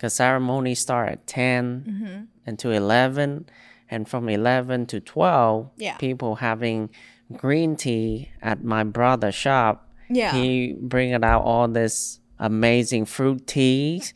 the 0.00 0.10
ceremony 0.10 0.74
start 0.74 1.08
at 1.10 1.26
10 1.26 1.84
Mm-hmm. 1.88 2.22
and 2.46 2.58
to 2.58 2.70
11, 2.70 3.46
and 3.90 4.08
from 4.08 4.28
11 4.28 4.86
to 4.86 5.00
12, 5.00 5.70
Yeah. 5.76 5.96
people 5.96 6.36
having 6.36 6.90
green 7.36 7.76
tea 7.76 8.30
at 8.42 8.62
my 8.64 8.84
brother's 8.84 9.34
shop. 9.34 9.88
Yeah. 10.10 10.32
He 10.32 10.74
bringing 10.80 11.22
out 11.24 11.42
all 11.42 11.68
this 11.68 12.20
amazing 12.38 13.04
fruit 13.06 13.46
teas. 13.46 14.14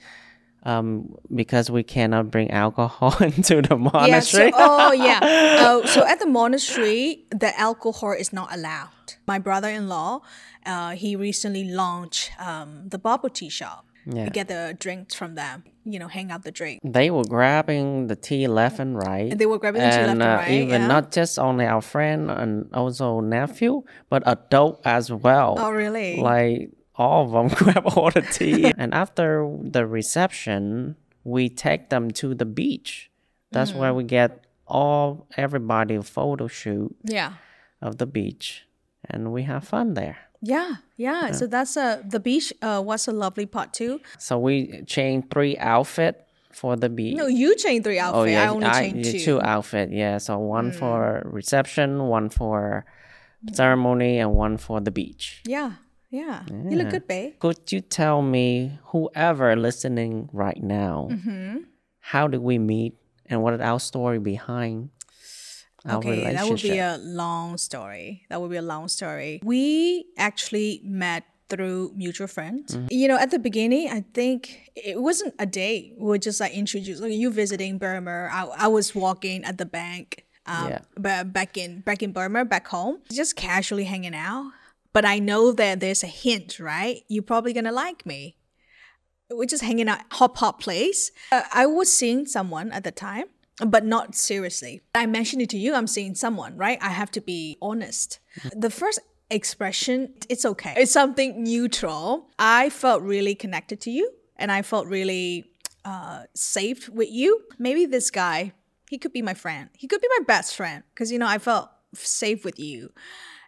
Um, 0.65 1.17
because 1.35 1.71
we 1.73 1.83
cannot 1.83 2.31
bring 2.31 2.49
alcohol 2.53 3.17
into 3.21 3.63
the 3.63 3.75
yeah 3.77 4.21
so, 4.21 4.39
monastery. 4.39 4.53
oh 4.55 4.93
yeah 4.93 5.19
oh 5.67 5.85
so 5.87 6.07
at 6.07 6.21
the 6.21 6.27
monastery 6.27 7.25
the 7.33 7.51
alcohol 7.59 8.13
is 8.13 8.33
not 8.33 8.55
allowed 8.55 9.15
my 9.27 9.41
brother-in-law 9.41 10.21
uh, 10.65 10.91
he 10.91 11.17
recently 11.17 11.65
launched 11.65 12.31
um, 12.39 12.87
the 12.91 12.97
bubble 12.97 13.29
tea 13.29 13.49
shop 13.49 13.87
Yeah. 14.05 14.29
get 14.31 14.49
the 14.49 14.77
drinks 14.79 15.15
from 15.15 15.35
them 15.37 15.63
you 15.85 15.99
know 15.99 16.09
hang 16.09 16.31
out 16.33 16.43
the 16.43 16.51
drink 16.51 16.81
they 16.83 17.09
were 17.11 17.23
grabbing 17.25 18.07
the 18.09 18.17
tea 18.17 18.47
left 18.49 18.79
and 18.81 18.97
right. 18.97 19.31
And 19.31 19.39
they 19.41 19.47
were 19.47 19.59
grabbing 19.59 19.81
the 19.83 19.91
tea 19.91 19.97
left 19.99 20.11
and 20.11 20.23
uh, 20.23 20.27
right, 20.43 20.51
Even 20.51 20.81
yeah. 20.83 20.87
not 20.95 21.13
just 21.13 21.39
only 21.39 21.67
our 21.67 21.81
friend 21.83 22.31
and 22.31 22.69
also 22.75 23.21
nephew, 23.21 23.83
but 24.11 24.23
adult 24.27 24.81
as 24.85 25.11
well. 25.13 25.55
oh 25.59 25.71
really 25.71 26.17
Like 26.21 26.71
all 26.97 27.25
of 27.25 27.31
them 27.33 27.49
grab 27.59 27.85
all 27.97 28.11
the 28.11 28.23
tea. 28.23 28.73
and 28.79 28.93
after 28.95 29.47
the 29.63 29.87
reception, 29.87 30.97
we 31.25 31.49
take 31.49 31.91
them 31.91 32.11
to 32.21 32.35
the 32.35 32.45
beach. 32.45 33.11
That's 33.51 33.73
Mm. 33.73 33.79
where 33.79 33.95
we 33.95 34.05
get 34.05 34.45
all 34.67 35.27
everybody 35.37 35.95
a 35.97 36.03
photo 36.03 36.47
shoot 36.49 36.95
yeah 37.05 37.35
of 37.81 37.99
the 37.99 38.07
beach, 38.07 38.65
and 39.11 39.33
we 39.33 39.43
have 39.43 39.65
fun 39.67 39.95
there. 39.95 40.19
Yeah 40.43 40.83
yeah 40.97 41.31
so 41.31 41.47
that's 41.47 41.77
uh, 41.77 42.03
the 42.05 42.19
beach 42.19 42.53
uh, 42.63 42.83
was 42.85 43.07
a 43.09 43.13
lovely 43.13 43.47
part 43.47 43.73
too 43.73 44.01
So 44.19 44.39
we 44.39 44.83
changed 44.87 45.31
three 45.31 45.57
outfit 45.59 46.27
for 46.51 46.77
the 46.77 46.89
beach. 46.91 47.17
no 47.17 47.27
you 47.27 47.55
changed 47.57 47.85
three 47.87 47.99
outfits 47.99 48.19
Oh 48.21 48.25
yeah, 48.25 48.45
i 48.45 48.49
only 48.49 48.69
changed 48.83 49.11
two, 49.13 49.19
two 49.25 49.39
outfit. 49.41 49.91
Yeah, 49.91 50.19
so 50.19 50.37
one 50.39 50.73
for 50.73 51.23
reception, 51.25 52.09
one 52.11 52.29
for 52.29 52.85
ceremony, 53.53 54.19
and 54.19 54.35
one 54.35 54.57
for 54.59 54.81
the 54.81 54.91
beach. 54.91 55.43
yeah 55.47 55.73
yeah 56.11 56.43
you 56.51 56.77
look 56.77 56.91
good 56.91 57.07
babe 57.09 57.33
Could 57.41 57.73
you 57.73 57.81
tell 57.81 58.21
me, 58.23 58.79
whoever 58.93 59.57
listening 59.57 60.29
right 60.33 60.63
now, 60.63 61.09
Mm-hmm. 61.11 61.57
how 62.13 62.29
did 62.29 62.43
we 62.43 62.59
meet, 62.59 62.95
and 63.27 63.43
what 63.43 63.55
is 63.55 63.61
our 63.61 63.81
story 63.81 64.19
behind 64.19 64.91
Okay, 65.89 66.33
that 66.33 66.47
would 66.49 66.63
be 66.63 66.79
a 66.79 66.99
long 66.99 67.59
story. 67.59 68.25
That 68.31 68.41
would 68.41 68.51
be 68.51 68.57
a 68.57 68.63
long 68.63 68.89
story. 68.89 69.41
We 69.43 70.07
actually 70.17 70.81
met 70.85 71.25
through 71.49 71.93
mutual 71.95 72.29
friends. 72.29 72.75
Mm-hmm. 72.75 72.87
You 72.91 73.09
know, 73.09 73.19
at 73.19 73.31
the 73.31 73.39
beginning, 73.39 73.91
I 73.91 74.05
think 74.15 74.71
it 74.77 75.01
wasn't 75.03 75.35
a 75.39 75.45
date. 75.47 75.95
We 75.99 76.07
were 76.07 76.19
just 76.19 76.41
like 76.41 76.53
introduced. 76.55 77.03
Like 77.03 77.13
you 77.13 77.31
visiting 77.31 77.79
Burma. 77.79 78.29
I, 78.33 78.67
I 78.67 78.69
was 78.69 78.95
walking 78.95 79.45
at 79.45 79.59
the 79.59 79.67
bank. 79.67 80.25
Um, 80.47 80.69
Yeah. 80.71 80.81
but 80.97 81.33
back 81.33 81.57
in 81.57 81.81
back 81.81 82.03
in 82.03 82.13
Burma, 82.13 82.45
back 82.45 82.69
home, 82.69 82.99
just 83.13 83.37
casually 83.37 83.85
hanging 83.85 84.15
out. 84.15 84.51
But 84.93 85.05
I 85.05 85.19
know 85.19 85.53
that 85.53 85.81
there's 85.81 86.03
a 86.03 86.07
hint, 86.09 86.59
right? 86.59 87.03
You're 87.09 87.23
probably 87.23 87.53
gonna 87.53 87.73
like 87.73 88.05
me. 88.07 88.37
We're 89.31 89.47
just 89.47 89.63
hanging 89.63 89.89
out 89.89 90.01
hop 90.13 90.37
hop 90.39 90.61
place. 90.61 91.11
Uh, 91.31 91.43
I 91.53 91.67
was 91.67 91.93
seeing 91.93 92.27
someone 92.27 92.71
at 92.73 92.85
the 92.85 92.91
time, 92.93 93.27
but 93.59 93.85
not 93.85 94.15
seriously. 94.15 94.83
I 94.95 95.07
mentioned 95.07 95.43
it 95.43 95.51
to 95.51 95.59
you. 95.59 95.75
I'm 95.75 95.87
seeing 95.87 96.15
someone, 96.15 96.57
right? 96.57 96.79
I 96.81 96.91
have 96.91 97.11
to 97.13 97.21
be 97.21 97.59
honest. 97.61 98.19
The 98.55 98.71
first 98.71 99.01
expression, 99.31 100.15
it's 100.29 100.45
okay. 100.45 100.75
It's 100.77 100.93
something 100.93 101.43
neutral. 101.43 102.31
I 102.39 102.71
felt 102.71 103.03
really 103.03 103.35
connected 103.35 103.81
to 103.83 103.91
you, 103.91 104.11
and 104.37 104.51
I 104.51 104.63
felt 104.63 104.87
really 104.87 105.51
uh, 105.85 106.25
safe 106.35 106.89
with 106.89 107.11
you. 107.11 107.43
Maybe 107.59 107.87
this 107.87 108.11
guy, 108.11 108.53
he 108.89 108.99
could 108.99 109.13
be 109.13 109.23
my 109.23 109.35
friend. 109.35 109.71
He 109.77 109.87
could 109.87 110.01
be 110.01 110.09
my 110.19 110.25
best 110.27 110.57
friend 110.57 110.83
because 110.95 111.11
you 111.11 111.19
know 111.19 111.29
I 111.29 111.39
felt 111.39 111.71
safe 111.95 112.45
with 112.45 112.59
you. 112.59 112.93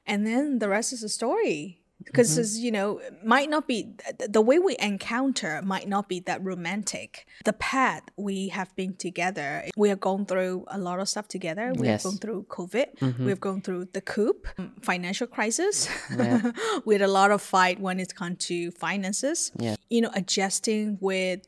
And 0.06 0.26
then 0.26 0.58
the 0.58 0.68
rest 0.68 0.92
is 0.92 1.02
a 1.02 1.08
story. 1.08 1.80
Because 2.04 2.58
you 2.58 2.70
know 2.70 3.00
might 3.24 3.48
not 3.50 3.66
be 3.66 3.88
the 4.28 4.40
way 4.40 4.58
we 4.58 4.76
encounter 4.78 5.60
might 5.62 5.88
not 5.88 6.08
be 6.08 6.20
that 6.20 6.42
romantic. 6.44 7.26
The 7.44 7.52
path 7.54 8.02
we 8.16 8.48
have 8.48 8.74
been 8.76 8.94
together 8.94 9.64
we 9.76 9.88
have 9.88 10.00
gone 10.00 10.26
through 10.26 10.64
a 10.68 10.78
lot 10.78 11.00
of 11.00 11.08
stuff 11.08 11.28
together. 11.28 11.72
We 11.74 11.86
Yes. 11.88 12.02
have 12.02 12.10
gone 12.12 12.18
through 12.18 12.46
covid. 12.48 13.18
We 13.18 13.30
have 13.30 13.40
gone 13.40 13.60
through 13.62 13.88
the 13.92 14.00
coup 14.00 14.34
um, 14.58 14.72
financial 14.82 15.26
crisis. 15.26 15.88
We 16.84 16.94
had 16.94 17.02
a 17.02 17.08
lot 17.20 17.30
of 17.30 17.40
fight 17.42 17.80
when 17.80 17.98
it 18.00 18.14
comes 18.14 18.38
to 18.46 18.70
finances. 18.72 19.52
Yeah. 19.58 19.76
you 19.90 20.00
know 20.00 20.10
adjusting 20.14 20.98
with 21.00 21.40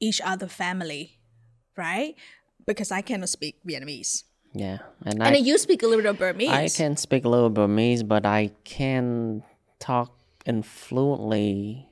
each 0.00 0.20
other 0.24 0.48
family 0.48 1.18
right? 1.76 2.14
Because 2.66 2.90
i 2.92 3.00
cannot 3.00 3.28
speak 3.28 3.56
vietnamese. 3.66 4.24
Yeah, 4.52 4.78
and 5.06 5.22
and 5.22 5.34
I 5.36 5.38
you 5.38 5.56
speak 5.58 5.82
a 5.82 5.86
little 5.86 6.02
bit 6.02 6.10
of 6.10 6.18
burmese. 6.18 6.50
I 6.50 6.68
can 6.68 6.96
speak 6.96 7.24
a 7.24 7.28
little 7.28 7.50
Burmese, 7.50 8.02
but 8.02 8.26
I 8.26 8.50
can 8.64 9.44
talk 9.80 10.12
in 10.46 10.62
fluently 10.62 11.86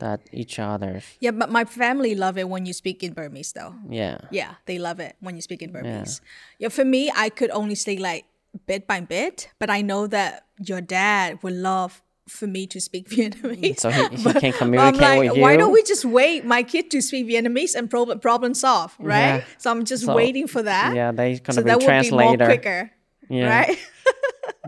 that 0.00 0.20
each 0.32 0.58
other. 0.58 1.00
yeah 1.20 1.30
but 1.30 1.50
my 1.50 1.64
family 1.64 2.14
love 2.14 2.36
it 2.36 2.48
when 2.48 2.66
you 2.66 2.72
speak 2.72 3.02
in 3.02 3.12
burmese 3.14 3.52
though 3.52 3.74
Yeah, 3.88 4.18
Yeah, 4.30 4.54
they 4.66 4.78
love 4.78 4.98
it 5.00 5.14
when 5.20 5.34
you 5.36 5.42
speak 5.42 5.62
in 5.62 5.70
Burmese. 5.72 6.20
Yeah. 6.58 6.68
for 6.70 6.84
me, 6.84 7.10
I 7.14 7.28
could 7.30 7.50
only 7.50 7.74
speak 7.76 8.00
like 8.00 8.24
bit 8.66 8.86
by 8.86 9.00
bit, 9.00 9.48
but 9.58 9.70
I 9.70 9.80
know 9.82 10.06
that 10.08 10.44
your 10.58 10.80
dad 10.80 11.42
would 11.42 11.54
love 11.54 12.02
for 12.28 12.46
me 12.46 12.66
to 12.74 12.80
speak 12.80 13.08
Vietnamese. 13.14 13.78
so 13.80 13.90
he, 13.90 14.02
he 14.16 14.24
But- 14.24 14.40
can 14.40 14.52
communicate 14.52 15.00
like, 15.00 15.18
with 15.20 15.36
you. 15.36 15.42
why 15.42 15.56
don't 15.56 15.72
we 15.72 15.82
just 15.82 16.04
wait 16.04 16.44
my 16.44 16.62
kid 16.62 16.90
to 16.90 17.00
speak 17.00 17.26
Vietnamese 17.26 17.74
and 17.78 17.88
problem 17.88 18.18
problem 18.18 18.52
solve, 18.54 18.94
right? 18.98 19.38
Yeah. 19.38 19.44
So 19.58 19.70
I'm 19.70 19.84
just 19.84 20.04
So, 20.06 20.14
waiting 20.14 20.46
for 20.48 20.62
that. 20.62 20.94
Yeah, 20.94 21.12
they 21.12 21.38
gonna 21.38 21.54
so 21.54 21.62
be 21.62 21.68
that 21.70 21.78
would 21.78 21.86
be 21.86 22.10
more 22.10 22.36
translator. 22.36 22.46
quicker, 22.46 22.80
Yeah. 23.28 23.48
right? 23.58 23.78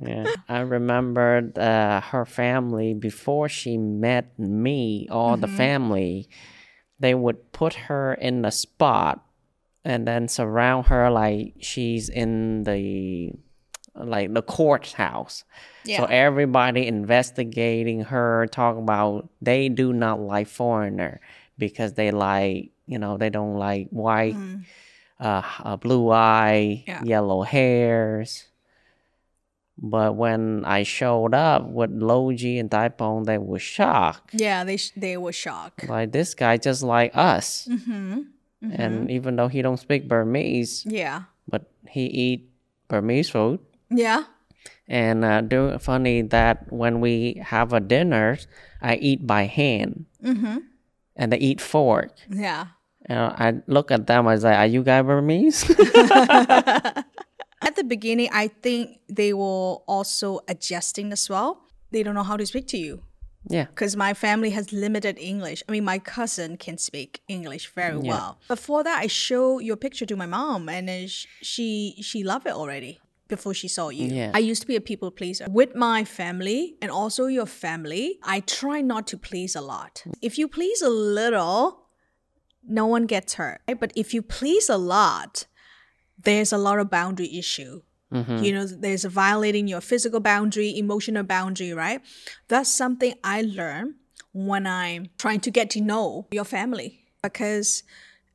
Yeah, 0.02 0.26
I 0.48 0.60
remembered 0.60 1.58
uh, 1.58 2.00
her 2.00 2.24
family 2.26 2.92
before 2.94 3.48
she 3.48 3.76
met 3.78 4.38
me. 4.38 5.08
All 5.10 5.36
the 5.36 5.46
Mm-hmm. 5.46 5.56
family, 5.56 6.28
they 7.00 7.14
would 7.14 7.52
put 7.52 7.74
her 7.88 8.14
in 8.14 8.44
a 8.44 8.50
spot 8.50 9.24
and 9.84 10.06
then 10.06 10.28
surround 10.28 10.86
her 10.86 11.10
like 11.10 11.54
she's 11.60 12.08
in 12.08 12.64
the 12.64 13.32
like 13.94 14.34
the 14.34 14.42
courthouse. 14.42 15.44
Yeah. 15.84 15.98
So 15.98 16.04
everybody 16.04 16.86
investigating 16.86 18.02
her, 18.04 18.46
talking 18.50 18.82
about 18.82 19.30
they 19.40 19.68
do 19.70 19.92
not 19.92 20.20
like 20.20 20.48
foreigner 20.48 21.20
because 21.56 21.94
they 21.94 22.10
like 22.10 22.72
you 22.86 22.98
know 22.98 23.16
they 23.16 23.30
don't 23.30 23.56
like 23.56 23.88
white, 23.90 24.36
uh, 25.20 25.42
uh, 25.64 25.76
blue 25.76 26.10
eye, 26.10 26.84
Yeah. 26.86 27.02
yellow 27.02 27.42
hairs. 27.42 28.44
But 29.78 30.16
when 30.16 30.64
I 30.64 30.84
showed 30.84 31.34
up 31.34 31.68
with 31.68 31.90
Longyi 31.92 32.58
and 32.58 32.70
Taikpon, 32.70 33.26
they 33.26 33.36
were 33.36 33.58
shocked. 33.58 34.30
yeah, 34.32 34.64
they 34.64 34.78
sh- 34.78 34.92
they 34.96 35.16
were 35.18 35.32
shocked. 35.36 35.86
Like 35.88 36.12
this 36.12 36.34
guy 36.34 36.56
just 36.56 36.82
like 36.82 37.12
us, 37.14 37.68
Mm-hmm. 37.70 38.72
and 38.72 39.10
even 39.10 39.36
though 39.36 39.48
he 39.48 39.60
don't 39.60 39.76
speak 39.76 40.08
Burmese, 40.08 40.84
Yeah, 40.88 41.24
but 41.46 41.68
he 41.88 42.06
eat 42.08 42.48
Burmese 42.88 43.28
food. 43.28 43.60
yeah, 43.92 44.24
And 44.88 45.24
uh, 45.24 45.42
do, 45.42 45.76
funny 45.78 46.22
that 46.32 46.72
when 46.72 47.00
we 47.04 47.42
have 47.44 47.72
a 47.76 47.80
dinner, 47.80 48.38
I 48.80 48.96
eat 48.96 49.26
by 49.26 49.44
hand, 49.44 50.06
mm-hmm. 50.24 50.58
and 51.16 51.32
they 51.32 51.38
eat 51.38 51.60
fork. 51.60 52.16
yeah. 52.30 52.72
And 53.08 53.18
I 53.38 53.62
look 53.70 53.92
at 53.92 54.08
them. 54.08 54.26
I 54.26 54.34
was 54.34 54.42
like, 54.42 54.58
"Are 54.58 54.66
you 54.66 54.82
guys 54.82 55.04
Burmese?" 55.06 55.62
At 57.62 57.76
the 57.76 57.84
beginning, 57.84 58.28
I 58.32 58.48
think 58.48 58.98
they 59.08 59.32
were 59.32 59.76
also 59.86 60.40
adjusting 60.48 61.12
as 61.12 61.28
well. 61.28 61.62
They 61.90 62.02
don't 62.02 62.14
know 62.14 62.22
how 62.22 62.36
to 62.36 62.46
speak 62.46 62.66
to 62.68 62.78
you. 62.78 63.02
yeah, 63.48 63.64
because 63.66 63.96
my 63.96 64.12
family 64.12 64.50
has 64.50 64.72
limited 64.72 65.16
English. 65.18 65.62
I 65.68 65.72
mean, 65.72 65.84
my 65.84 65.98
cousin 65.98 66.56
can 66.56 66.78
speak 66.78 67.22
English 67.28 67.68
very 67.74 67.96
well. 67.96 68.38
Before 68.48 68.82
that, 68.84 68.98
I 68.98 69.06
show 69.06 69.58
your 69.60 69.76
picture 69.76 70.06
to 70.06 70.16
my 70.16 70.26
mom, 70.26 70.68
and 70.68 70.88
then 70.88 71.08
she 71.42 71.96
she 72.02 72.22
loved 72.24 72.46
it 72.46 72.52
already 72.54 73.00
before 73.28 73.54
she 73.54 73.68
saw 73.68 73.88
you. 73.88 74.06
Yeah. 74.06 74.30
I 74.34 74.38
used 74.38 74.60
to 74.62 74.68
be 74.68 74.76
a 74.76 74.80
people 74.80 75.10
pleaser 75.10 75.46
with 75.48 75.74
my 75.74 76.04
family 76.04 76.76
and 76.82 76.90
also 76.90 77.26
your 77.26 77.46
family. 77.46 78.18
I 78.22 78.40
try 78.40 78.80
not 78.82 79.06
to 79.08 79.16
please 79.18 79.56
a 79.56 79.60
lot. 79.60 80.04
If 80.22 80.38
you 80.38 80.46
please 80.48 80.82
a 80.82 80.88
little, 80.90 81.86
no 82.68 82.86
one 82.86 83.06
gets 83.06 83.34
hurt. 83.34 83.60
right? 83.68 83.78
But 83.80 83.92
if 83.96 84.12
you 84.14 84.22
please 84.22 84.68
a 84.68 84.76
lot, 84.78 85.46
there's 86.26 86.52
a 86.52 86.58
lot 86.58 86.78
of 86.78 86.90
boundary 86.90 87.30
issue. 87.38 87.80
You 88.46 88.52
know, 88.52 88.64
there's 88.66 89.04
violating 89.04 89.68
your 89.68 89.82
physical 89.82 90.20
boundary, 90.20 90.70
emotional 90.78 91.22
boundary, 91.22 91.72
right? 91.74 92.00
That's 92.48 92.70
something 92.82 93.12
I 93.22 93.42
learned 93.42 93.94
when 94.32 94.66
I'm 94.66 95.08
trying 95.18 95.40
to 95.40 95.50
get 95.50 95.68
to 95.70 95.80
know 95.82 96.26
your 96.30 96.44
family 96.44 96.88
because 97.22 97.82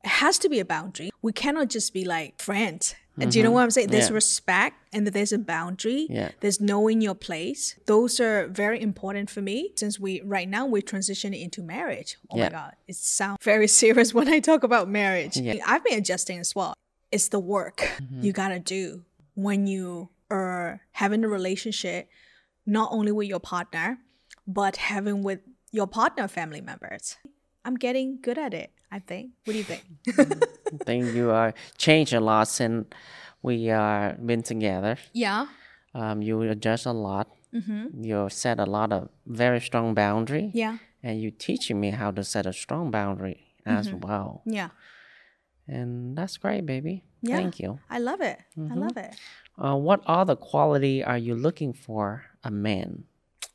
it 0.04 0.10
has 0.22 0.38
to 0.40 0.50
be 0.50 0.60
a 0.60 0.66
boundary. 0.66 1.10
We 1.24 1.32
cannot 1.34 1.70
just 1.70 1.94
be 1.94 2.04
like 2.06 2.40
friends. 2.40 2.94
And 3.20 3.32
Do 3.32 3.38
you 3.40 3.44
know 3.44 3.52
what 3.52 3.64
I'm 3.64 3.72
saying? 3.72 3.90
There's 3.90 4.10
Yeah. 4.10 4.16
respect 4.22 4.76
and 4.94 5.08
there's 5.08 5.34
a 5.34 5.38
boundary. 5.40 6.08
Yeah. 6.10 6.30
There's 6.42 6.60
knowing 6.62 7.02
your 7.02 7.16
place. 7.16 7.76
Those 7.86 8.20
are 8.20 8.48
very 8.48 8.80
important 8.82 9.30
for 9.30 9.42
me 9.42 9.72
since 9.76 10.00
we 10.00 10.22
right 10.22 10.50
now 10.50 10.66
we're 10.66 10.82
transitioning 10.94 11.42
into 11.42 11.62
marriage. 11.62 12.18
Oh 12.30 12.38
Yeah. 12.38 12.46
my 12.46 12.50
god, 12.60 12.74
it 12.88 12.96
sounds 12.98 13.38
very 13.44 13.68
serious 13.82 14.14
when 14.14 14.28
I 14.28 14.40
talk 14.40 14.64
about 14.64 14.90
marriage. 14.90 15.36
Mm-hmm. 15.36 15.62
I've 15.72 15.84
been 15.84 15.98
adjusting 16.00 16.40
as 16.40 16.56
well. 16.56 16.74
It's 17.12 17.30
the 17.30 17.40
work 17.40 17.82
you 18.22 18.32
gotta 18.34 18.60
do 18.60 19.04
when 19.36 19.68
you 19.68 20.10
are 20.30 20.82
having 20.94 21.24
a 21.24 21.28
relationship, 21.28 22.08
not 22.66 22.90
only 22.92 23.12
with 23.12 23.28
your 23.28 23.40
partner, 23.40 23.98
but 24.48 24.78
having 24.78 25.24
with 25.24 25.40
your 25.72 25.88
partner 25.88 26.28
family 26.28 26.62
members. 26.62 27.18
I'm 27.66 27.76
getting 27.76 28.20
good 28.22 28.38
at 28.38 28.54
it. 28.54 28.72
I 28.94 29.00
think. 29.00 29.32
What 29.46 29.54
do 29.54 29.58
you 29.58 29.64
think? 29.64 29.84
I 30.18 30.84
think 30.86 31.14
you 31.16 31.32
are 31.32 31.54
changed 31.78 32.14
a 32.14 32.20
lot 32.20 32.48
since 32.50 32.88
we 33.42 33.70
are 33.70 34.14
been 34.26 34.44
together. 34.44 34.98
yeah. 35.14 35.48
Um, 35.94 36.22
you 36.22 36.42
adjust 36.44 36.86
a 36.86 36.94
lot. 36.94 37.28
You 37.52 38.30
set 38.30 38.60
a 38.60 38.66
lot 38.66 38.94
of 38.94 39.10
very 39.26 39.60
strong 39.60 39.94
boundary, 39.94 40.52
Yeah. 40.54 40.78
and 41.04 41.20
you 41.22 41.32
teaching 41.32 41.80
me 41.82 41.90
how 41.92 42.12
to 42.12 42.24
set 42.24 42.46
a 42.46 42.54
strong 42.54 42.92
boundary 42.92 43.44
as 43.66 43.88
Mm-hmm. 43.90 44.00
well. 44.08 44.42
Yeah. 44.46 44.70
And 45.68 46.18
that's 46.18 46.38
great, 46.38 46.66
baby. 46.66 47.04
Yeah. 47.22 47.38
Thank 47.38 47.60
you. 47.60 47.80
I 47.90 48.00
love 48.00 48.22
it. 48.22 48.40
I 48.58 48.74
love 48.74 48.98
it. 48.98 49.16
Uh, 49.58 49.76
what 49.76 50.02
other 50.06 50.36
quality 50.36 51.04
are 51.04 51.18
you 51.18 51.36
looking 51.36 51.74
for 51.74 52.26
a 52.44 52.50
man? 52.52 53.04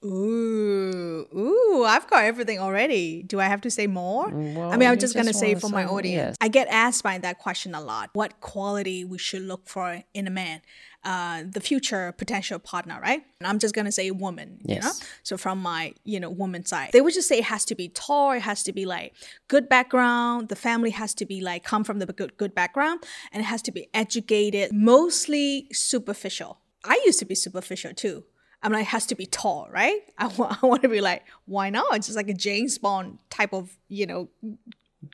Ooh, 0.04 1.26
ooh, 1.34 1.84
I've 1.84 2.06
got 2.06 2.24
everything 2.24 2.58
already. 2.58 3.22
Do 3.22 3.40
I 3.40 3.46
have 3.46 3.62
to 3.62 3.70
say 3.70 3.86
more? 3.86 4.28
well, 4.28 4.70
I 4.70 4.76
mean, 4.76 4.88
I'm 4.88 4.98
just 4.98 5.14
going 5.14 5.26
to 5.26 5.34
say 5.34 5.54
for 5.54 5.68
my 5.68 5.84
audience. 5.84 6.30
yes. 6.30 6.36
I 6.40 6.48
get 6.48 6.68
asked 6.68 7.02
by 7.02 7.18
that 7.18 7.38
question 7.38 7.74
a 7.74 7.80
lot. 7.80 8.10
What 8.12 8.40
quality 8.40 9.04
we 9.04 9.18
should 9.18 9.42
look 9.42 9.68
for 9.68 10.02
in 10.12 10.26
a 10.26 10.30
man? 10.30 10.60
Uh, 11.02 11.44
the 11.48 11.60
future 11.60 12.12
potential 12.18 12.58
partner, 12.58 12.98
right? 13.00 13.22
And 13.38 13.46
I'm 13.46 13.60
just 13.60 13.74
going 13.74 13.84
to 13.84 13.92
say 13.92 14.10
woman, 14.10 14.58
you 14.64 14.74
know? 14.74 14.80
Yes. 14.82 15.02
So 15.22 15.36
from 15.36 15.60
my, 15.60 15.94
you 16.04 16.18
know, 16.18 16.30
woman 16.30 16.64
side, 16.64 16.90
they 16.92 17.00
would 17.00 17.14
just 17.14 17.28
say 17.28 17.38
it 17.38 17.44
has 17.44 17.64
to 17.66 17.76
be 17.76 17.88
tall, 17.88 18.32
it 18.32 18.40
has 18.40 18.64
to 18.64 18.72
be 18.72 18.86
like 18.86 19.14
good 19.46 19.68
background, 19.68 20.48
the 20.48 20.56
family 20.56 20.90
has 20.90 21.14
to 21.14 21.24
be 21.24 21.40
like 21.40 21.62
come 21.62 21.84
from 21.84 22.00
the 22.00 22.06
good, 22.06 22.36
good 22.36 22.56
background, 22.56 23.04
and 23.32 23.40
it 23.40 23.46
has 23.46 23.62
to 23.62 23.72
be 23.72 23.88
educated, 23.94 24.72
mostly 24.72 25.68
superficial. 25.72 26.58
I 26.84 27.00
used 27.06 27.20
to 27.20 27.24
be 27.24 27.36
superficial 27.36 27.94
too. 27.94 28.24
I'm 28.66 28.72
like, 28.72 28.82
it 28.82 28.88
has 28.88 29.06
to 29.06 29.14
be 29.14 29.26
tall, 29.26 29.68
right? 29.70 30.00
I 30.18 30.26
want, 30.26 30.62
I 30.62 30.66
want 30.66 30.82
to 30.82 30.88
be 30.88 31.00
like, 31.00 31.24
why 31.44 31.70
not? 31.70 31.94
It's 31.94 32.08
just 32.08 32.16
like 32.16 32.28
a 32.28 32.34
James 32.34 32.78
Bond 32.78 33.18
type 33.30 33.52
of, 33.52 33.76
you 33.88 34.06
know, 34.06 34.28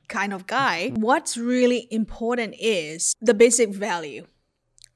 kind 0.09 0.33
of 0.33 0.47
guy. 0.47 0.91
What's 0.95 1.37
really 1.37 1.87
important 1.91 2.55
is 2.59 3.15
the 3.21 3.35
basic 3.35 3.69
value, 3.69 4.27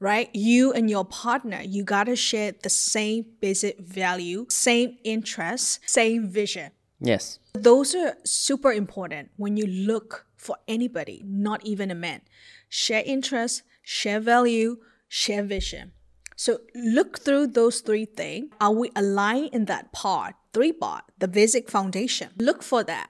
right? 0.00 0.30
You 0.32 0.72
and 0.72 0.88
your 0.88 1.04
partner, 1.04 1.60
you 1.62 1.84
got 1.84 2.04
to 2.04 2.16
share 2.16 2.52
the 2.62 2.70
same 2.70 3.26
basic 3.42 3.78
value, 3.78 4.46
same 4.48 4.96
interests, 5.04 5.78
same 5.84 6.26
vision. 6.26 6.70
Yes. 6.98 7.38
Those 7.52 7.94
are 7.94 8.16
super 8.24 8.72
important 8.72 9.32
when 9.36 9.58
you 9.58 9.66
look 9.66 10.24
for 10.38 10.56
anybody, 10.66 11.22
not 11.26 11.62
even 11.66 11.90
a 11.90 11.94
man. 11.94 12.22
Share 12.70 13.02
interests, 13.04 13.62
share 13.82 14.18
value, 14.18 14.78
share 15.08 15.42
vision. 15.42 15.92
So 16.36 16.58
look 16.74 17.20
through 17.20 17.48
those 17.48 17.80
three 17.80 18.04
things. 18.04 18.50
Are 18.60 18.72
we 18.72 18.90
aligned 18.94 19.54
in 19.54 19.64
that 19.66 19.92
part? 19.92 20.34
Three 20.52 20.72
part, 20.72 21.04
the 21.18 21.28
basic 21.28 21.70
foundation. 21.70 22.30
Look 22.38 22.62
for 22.62 22.84
that. 22.84 23.08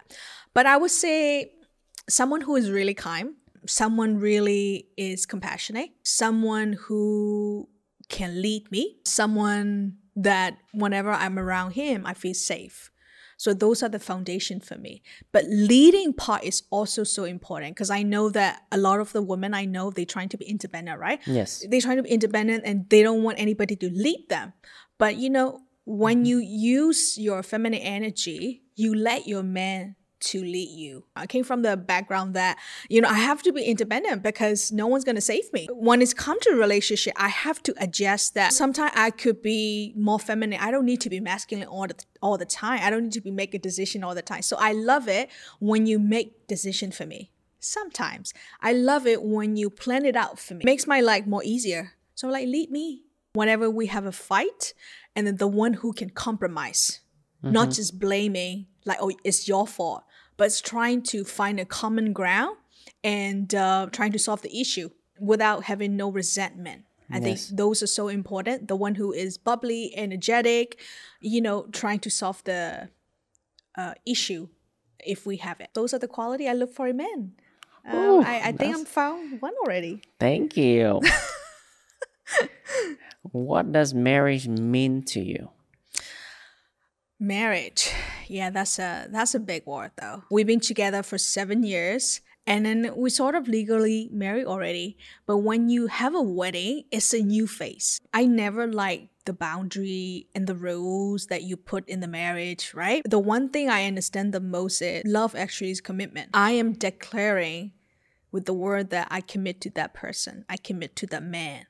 But 0.55 0.67
I 0.67 0.77
would 0.77 0.91
say 0.91 1.53
someone 2.09 2.41
who 2.41 2.57
is 2.57 2.71
really 2.71 2.95
kind, 2.95 3.35
someone 3.67 4.19
really 4.19 4.89
is 4.97 5.27
compassionate, 5.27 5.91
someone 6.03 6.75
who 6.75 7.69
can 8.09 8.41
lead 8.41 8.71
me, 8.71 8.97
someone 9.05 9.97
that 10.15 10.57
whenever 10.73 11.11
I'm 11.11 11.39
around 11.39 11.73
him, 11.73 12.07
I 12.07 12.15
feel 12.15 12.35
safe. 12.35 12.91
So 13.37 13.53
those 13.53 13.83
are 13.83 13.89
the 13.89 13.99
foundation 13.99 14.61
for 14.61 14.77
me. 14.79 15.03
But 15.33 15.45
leading 15.49 16.13
part 16.13 16.45
is 16.45 16.63
also 16.71 17.05
so 17.05 17.25
important 17.25 17.75
because 17.75 17.91
I 17.91 18.03
know 18.03 18.31
that 18.31 18.63
a 18.73 18.79
lot 18.79 19.01
of 19.01 19.13
the 19.13 19.23
women 19.23 19.55
I 19.55 19.65
know 19.65 19.91
they're 19.91 20.05
trying 20.05 20.31
to 20.31 20.39
be 20.39 20.47
independent, 20.47 20.99
right? 20.99 21.21
Yes. 21.27 21.65
They're 21.69 21.81
trying 21.81 21.99
to 21.99 22.03
be 22.03 22.11
independent 22.11 22.65
and 22.65 22.89
they 22.89 23.03
don't 23.03 23.23
want 23.23 23.39
anybody 23.39 23.77
to 23.77 23.91
lead 23.91 24.27
them. 24.29 24.53
But 24.99 25.17
you 25.17 25.31
know, 25.31 25.61
when 25.85 26.19
mm-hmm. 26.19 26.27
you 26.27 26.39
use 26.39 27.19
your 27.19 27.43
feminine 27.43 27.81
energy, 27.81 28.63
you 28.75 28.95
let 28.95 29.27
your 29.27 29.43
man 29.43 29.97
to 30.27 30.41
lead 30.43 30.71
you. 30.71 31.05
I 31.15 31.27
came 31.27 31.45
from 31.45 31.63
the 31.63 31.77
background 31.77 32.35
that, 32.35 32.59
you 32.89 33.01
know, 33.01 33.09
I 33.09 33.19
have 33.19 33.43
to 33.45 33.53
be 33.53 33.63
independent 33.65 34.23
because 34.23 34.73
no 34.73 34.87
one's 34.87 35.05
going 35.05 35.15
to 35.15 35.21
save 35.21 35.53
me. 35.53 35.69
When 35.73 36.03
it's 36.03 36.15
come 36.15 36.39
to 36.41 36.51
a 36.51 36.57
relationship, 36.57 37.15
I 37.17 37.29
have 37.29 37.63
to 37.65 37.75
adjust 37.79 38.35
that. 38.35 38.53
Sometimes 38.53 38.93
I 38.95 39.11
could 39.11 39.43
be 39.43 39.93
more 39.97 40.19
feminine. 40.19 40.61
I 40.61 40.71
don't 40.71 40.85
need 40.85 41.01
to 41.03 41.11
be 41.11 41.21
masculine 41.21 41.69
all 41.69 41.87
the, 41.87 41.97
all 42.21 42.39
the 42.39 42.45
time. 42.45 42.81
I 42.83 42.91
don't 42.91 43.05
need 43.05 43.13
to 43.13 43.21
be 43.21 43.31
make 43.31 43.55
a 43.55 43.59
decision 43.59 44.05
all 44.05 44.15
the 44.15 44.23
time. 44.23 44.43
So 44.43 44.57
I 44.59 44.73
love 44.73 45.09
it 45.09 45.31
when 45.61 45.87
you 45.87 45.99
make 45.99 46.47
decision 46.47 46.91
for 46.91 47.07
me. 47.07 47.31
Sometimes 47.61 48.33
I 48.61 48.73
love 48.73 49.07
it 49.07 49.23
when 49.23 49.57
you 49.57 49.71
plan 49.71 50.05
it 50.05 50.17
out 50.17 50.39
for 50.39 50.55
me. 50.55 50.61
It 50.61 50.67
makes 50.67 50.87
my 50.87 51.01
life 51.01 51.27
more 51.27 51.43
easier. 51.45 51.93
So 52.15 52.29
like 52.29 52.47
lead 52.47 52.71
me 52.71 53.05
whenever 53.33 53.69
we 53.69 53.87
have 53.87 54.07
a 54.07 54.13
fight 54.13 54.73
and 55.15 55.27
then 55.27 55.37
the 55.37 55.47
one 55.47 55.75
who 55.75 55.93
can 55.93 56.11
compromise, 56.11 57.01
not 57.43 57.69
mm-hmm. 57.69 57.73
just 57.73 57.99
blaming 57.99 58.67
like, 58.87 58.99
oh, 59.01 59.11
it's 59.25 59.49
your 59.49 59.67
fault, 59.67 60.05
but 60.37 60.47
it's 60.47 60.61
trying 60.61 61.03
to 61.03 61.25
find 61.25 61.59
a 61.61 61.65
common 61.65 62.13
ground 62.13 62.57
and 63.03 63.55
uh, 63.55 63.87
trying 63.93 64.13
to 64.13 64.19
solve 64.19 64.43
the 64.43 64.61
issue 64.61 64.91
without 65.19 65.65
having 65.65 65.97
no 65.97 66.11
resentment. 66.11 66.85
I 67.11 67.19
Yes. 67.19 67.47
think 67.49 67.59
those 67.59 67.83
are 67.83 67.87
so 67.87 68.09
important. 68.09 68.69
The 68.69 68.77
one 68.77 68.97
who 68.97 69.13
is 69.13 69.39
bubbly, 69.39 69.93
energetic, 69.97 70.81
you 71.21 71.41
know, 71.41 71.67
trying 71.73 72.01
to 72.01 72.11
solve 72.11 72.43
the 72.45 72.89
uh, 73.77 73.95
issue 74.05 74.49
if 75.05 75.25
we 75.25 75.37
have 75.37 75.61
it. 75.61 75.71
Those 75.75 75.95
are 75.95 75.99
the 76.01 76.09
quality 76.09 76.49
I 76.49 76.53
look 76.53 76.75
for 76.75 76.89
in 76.89 76.97
men. 76.97 77.33
Um, 77.89 77.97
Ooh, 77.97 78.21
I, 78.23 78.41
I 78.47 78.53
think 78.53 78.75
I'm 78.75 78.85
found 78.85 79.41
one 79.41 79.53
already. 79.63 80.03
Thank 80.19 80.57
you. 80.57 81.01
what 83.23 83.73
does 83.73 83.95
marriage 83.95 84.49
mean 84.49 85.03
to 85.05 85.21
you? 85.21 85.51
Marriage. 87.19 87.91
Yeah, 88.29 88.51
that's 88.51 88.79
a 88.79 89.09
that's 89.11 89.35
a 89.35 89.41
big 89.41 89.65
word 89.67 89.93
though. 90.01 90.25
We've 90.31 90.47
been 90.47 90.61
together 90.61 91.03
for 91.03 91.17
7 91.17 91.63
years 91.63 92.21
and 92.47 92.67
then 92.67 92.93
we 92.95 93.11
sort 93.11 93.35
of 93.35 93.49
legally 93.49 94.09
married 94.13 94.47
already. 94.47 94.99
But 95.27 95.39
when 95.39 95.69
you 95.69 95.87
have 95.87 96.15
a 96.15 96.23
wedding, 96.23 96.85
it's 96.91 97.15
a 97.15 97.23
new 97.23 97.47
phase. 97.47 98.01
I 98.13 98.27
never 98.27 98.67
liked 98.67 99.09
the 99.25 99.33
boundary 99.33 100.29
and 100.35 100.47
the 100.47 100.55
rules 100.55 101.27
that 101.27 101.43
you 101.43 101.57
put 101.57 101.89
in 101.89 102.01
the 102.01 102.07
marriage, 102.07 102.73
right? 102.75 103.03
The 103.05 103.19
one 103.19 103.49
thing 103.49 103.69
I 103.69 103.87
understand 103.87 104.33
the 104.33 104.41
most 104.41 104.83
is 104.83 105.03
love 105.05 105.35
actually 105.35 105.71
is 105.71 105.81
commitment. 105.81 106.31
I 106.35 106.53
am 106.53 106.75
declaring 106.75 107.73
with 108.31 108.45
the 108.45 108.55
word 108.55 108.91
that 108.91 109.09
I 109.11 109.23
commit 109.23 109.61
to 109.63 109.71
that 109.71 109.95
person. 109.95 110.45
I 110.49 110.57
commit 110.59 110.95
to 110.97 111.07
that 111.07 111.23
man 111.23 111.67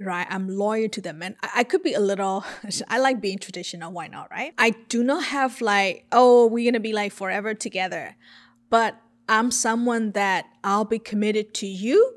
right? 0.00 0.26
I'm 0.30 0.48
loyal 0.48 0.88
to 0.90 1.00
them. 1.00 1.22
And 1.22 1.36
I, 1.42 1.50
I 1.56 1.64
could 1.64 1.82
be 1.82 1.94
a 1.94 2.00
little, 2.00 2.44
I 2.88 2.98
like 2.98 3.20
being 3.20 3.38
traditional. 3.38 3.92
Why 3.92 4.06
not, 4.08 4.30
right? 4.30 4.52
I 4.58 4.70
do 4.88 5.02
not 5.02 5.24
have 5.24 5.60
like, 5.60 6.06
oh, 6.12 6.46
we're 6.46 6.64
going 6.64 6.74
to 6.74 6.80
be 6.80 6.92
like 6.92 7.12
forever 7.12 7.54
together. 7.54 8.16
But 8.70 8.96
I'm 9.28 9.50
someone 9.50 10.12
that 10.12 10.46
I'll 10.64 10.84
be 10.84 10.98
committed 10.98 11.54
to 11.54 11.66
you 11.66 12.14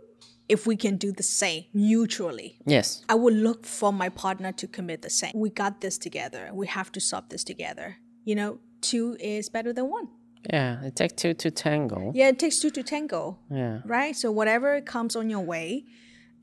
if 0.49 0.67
we 0.67 0.75
can 0.75 0.97
do 0.97 1.11
the 1.13 1.23
same 1.23 1.63
mutually. 1.73 2.57
Yes. 2.65 3.03
I 3.07 3.15
would 3.15 3.33
look 3.33 3.65
for 3.65 3.93
my 3.93 4.09
partner 4.09 4.51
to 4.53 4.67
commit 4.67 5.01
the 5.01 5.09
same. 5.09 5.31
We 5.33 5.49
got 5.49 5.81
this 5.81 5.97
together. 5.97 6.49
We 6.53 6.67
have 6.67 6.91
to 6.93 6.99
solve 6.99 7.29
this 7.29 7.43
together. 7.43 7.97
You 8.25 8.35
know, 8.35 8.59
two 8.81 9.15
is 9.19 9.49
better 9.49 9.71
than 9.73 9.89
one. 9.89 10.09
Yeah, 10.49 10.83
it 10.83 10.95
takes 10.95 11.13
two 11.13 11.33
to 11.35 11.51
tango. 11.51 12.11
Yeah, 12.15 12.29
it 12.29 12.39
takes 12.39 12.59
two 12.59 12.71
to 12.71 12.83
tango 12.83 13.37
Yeah. 13.49 13.79
right? 13.85 14.15
So 14.15 14.31
whatever 14.31 14.81
comes 14.81 15.15
on 15.15 15.29
your 15.29 15.39
way, 15.41 15.85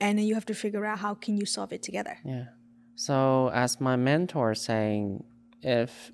and 0.00 0.18
then 0.18 0.26
you 0.26 0.34
have 0.34 0.46
to 0.46 0.54
figure 0.54 0.84
out 0.84 0.98
how 0.98 1.14
can 1.14 1.36
you 1.36 1.46
solve 1.46 1.72
it 1.72 1.82
together. 1.82 2.18
Yeah. 2.24 2.46
So 2.94 3.50
as 3.54 3.80
my 3.80 3.96
mentor 3.96 4.54
saying, 4.54 5.24
if 5.62 6.12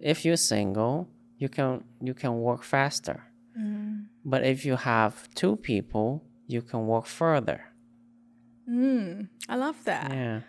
if 0.00 0.24
you're 0.24 0.36
single, 0.36 1.08
you 1.38 1.48
can 1.48 1.84
you 2.00 2.14
can 2.14 2.40
work 2.40 2.62
faster. 2.62 3.24
Mm. 3.58 4.06
But 4.24 4.44
if 4.44 4.64
you 4.64 4.76
have 4.76 5.28
two 5.34 5.56
people, 5.56 6.24
you 6.46 6.62
can 6.62 6.86
work 6.86 7.06
further. 7.06 7.64
Mm. 8.68 9.28
I 9.48 9.56
love 9.56 9.82
that. 9.84 10.10
Yeah. 10.12 10.40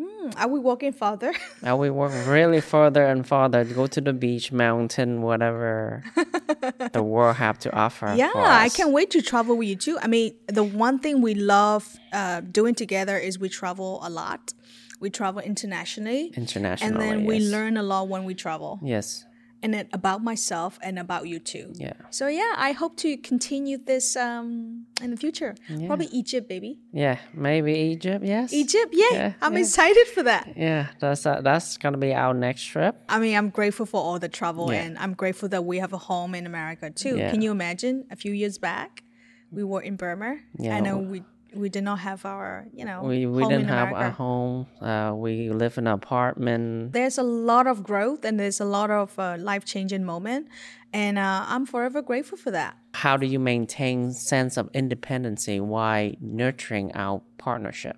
Hmm, 0.00 0.30
Are 0.38 0.48
we 0.48 0.58
walking 0.60 0.92
farther? 0.92 1.32
And 1.62 1.78
we 1.78 1.90
work 1.90 2.12
really 2.26 2.60
further 2.60 3.04
and 3.04 3.26
further. 3.26 3.64
Go 3.64 3.86
to 3.86 4.00
the 4.00 4.12
beach, 4.14 4.50
mountain, 4.50 5.20
whatever 5.22 6.02
the 6.92 7.02
world 7.02 7.36
have 7.36 7.58
to 7.60 7.74
offer. 7.76 8.14
yeah, 8.16 8.30
I 8.34 8.68
can't 8.70 8.92
wait 8.92 9.10
to 9.10 9.20
travel 9.20 9.56
with 9.58 9.68
you 9.68 9.76
too. 9.76 9.98
I 10.00 10.06
mean, 10.06 10.34
the 10.46 10.64
one 10.64 10.98
thing 11.00 11.20
we 11.20 11.34
love 11.34 11.98
uh, 12.12 12.40
doing 12.40 12.74
together 12.74 13.16
is 13.18 13.38
we 13.38 13.48
travel 13.50 14.00
a 14.02 14.08
lot. 14.10 14.54
We 15.00 15.10
travel 15.10 15.40
internationally, 15.40 16.32
internationally. 16.36 16.92
and 16.94 17.00
then 17.00 17.24
we 17.26 17.38
yes. 17.38 17.50
learn 17.50 17.76
a 17.76 17.82
lot 17.82 18.08
when 18.08 18.24
we 18.24 18.34
travel, 18.34 18.78
Yes. 18.82 19.24
And 19.62 19.74
then 19.74 19.88
about 19.92 20.22
myself 20.22 20.78
and 20.82 20.98
about 20.98 21.28
you 21.28 21.38
too. 21.38 21.72
Yeah. 21.74 21.92
So 22.10 22.28
yeah, 22.28 22.54
I 22.56 22.72
hope 22.72 22.96
to 22.98 23.16
continue 23.16 23.78
this 23.78 24.16
um, 24.16 24.86
in 25.02 25.10
the 25.10 25.16
future. 25.16 25.54
Probably 25.86 26.06
Egypt, 26.06 26.48
baby. 26.48 26.78
Yeah. 26.92 27.18
Maybe 27.34 27.72
Egypt. 27.74 28.24
Yes. 28.24 28.52
Egypt, 28.52 28.92
yeah. 28.92 29.06
Yeah, 29.12 29.32
I'm 29.42 29.54
yeah. 29.54 29.60
excited 29.60 30.06
for 30.08 30.22
that. 30.24 30.52
Yeah. 30.56 30.88
That's 31.00 31.26
uh, 31.26 31.40
that's 31.42 31.76
gonna 31.76 31.98
be 31.98 32.14
our 32.14 32.34
next 32.34 32.64
trip. 32.64 32.96
I 33.08 33.18
mean, 33.18 33.36
I'm 33.36 33.50
grateful 33.50 33.86
for 33.86 34.00
all 34.00 34.18
the 34.18 34.28
travel 34.28 34.72
Yeah. 34.72 34.82
and 34.82 34.98
I'm 34.98 35.14
grateful 35.14 35.48
that 35.50 35.64
we 35.64 35.78
have 35.78 35.92
a 35.92 35.98
home 35.98 36.34
in 36.34 36.46
America 36.46 36.90
too. 36.90 37.16
Yeah. 37.16 37.30
Can 37.30 37.42
you 37.42 37.50
imagine 37.50 38.06
a 38.10 38.16
few 38.16 38.32
years 38.32 38.58
back 38.58 39.02
we 39.50 39.64
were 39.64 39.82
in 39.82 39.96
Burma? 39.96 40.38
Yeah. 40.58 40.80
Know 40.80 40.98
we 40.98 41.22
we 41.54 41.68
did 41.68 41.84
not 41.84 42.00
have 42.00 42.24
our, 42.24 42.66
you 42.72 42.84
know, 42.84 43.02
We 43.02 43.26
we 43.26 43.46
didn't 43.46 43.68
have 43.68 43.92
a 43.92 44.10
home. 44.10 44.66
Uh, 44.80 45.12
we 45.14 45.50
live 45.50 45.78
in 45.78 45.86
an 45.86 45.92
apartment. 45.92 46.92
There's 46.92 47.18
a 47.18 47.22
lot 47.22 47.66
of 47.66 47.82
growth 47.82 48.24
and 48.24 48.38
there's 48.38 48.60
a 48.60 48.64
lot 48.64 48.90
of 48.90 49.18
uh, 49.18 49.36
life-changing 49.38 50.04
moment 50.04 50.48
and 50.92 51.18
uh, 51.18 51.44
I'm 51.46 51.66
forever 51.66 52.02
grateful 52.02 52.38
for 52.38 52.50
that. 52.50 52.76
How 52.94 53.16
do 53.16 53.26
you 53.26 53.38
maintain 53.38 54.12
sense 54.12 54.56
of 54.56 54.68
independency 54.74 55.60
while 55.60 56.12
nurturing 56.20 56.92
our 56.94 57.22
partnership? 57.38 57.96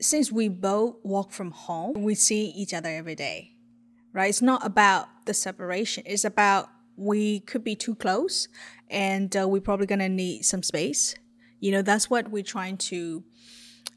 Since 0.00 0.30
we 0.30 0.48
both 0.48 0.96
work 1.02 1.32
from 1.32 1.50
home, 1.50 1.94
we 2.02 2.14
see 2.14 2.46
each 2.50 2.72
other 2.72 2.88
every 2.88 3.14
day. 3.14 3.54
Right? 4.12 4.28
It's 4.28 4.42
not 4.42 4.64
about 4.64 5.26
the 5.26 5.34
separation. 5.34 6.02
It's 6.06 6.24
about 6.24 6.68
we 6.96 7.40
could 7.40 7.62
be 7.62 7.76
too 7.76 7.94
close 7.94 8.48
and 8.90 9.36
uh, 9.36 9.46
we're 9.48 9.60
probably 9.60 9.86
going 9.86 10.00
to 10.00 10.08
need 10.08 10.44
some 10.44 10.62
space. 10.62 11.14
You 11.60 11.72
know, 11.72 11.82
that's 11.82 12.08
what 12.10 12.30
we're 12.30 12.42
trying 12.42 12.76
to 12.92 13.24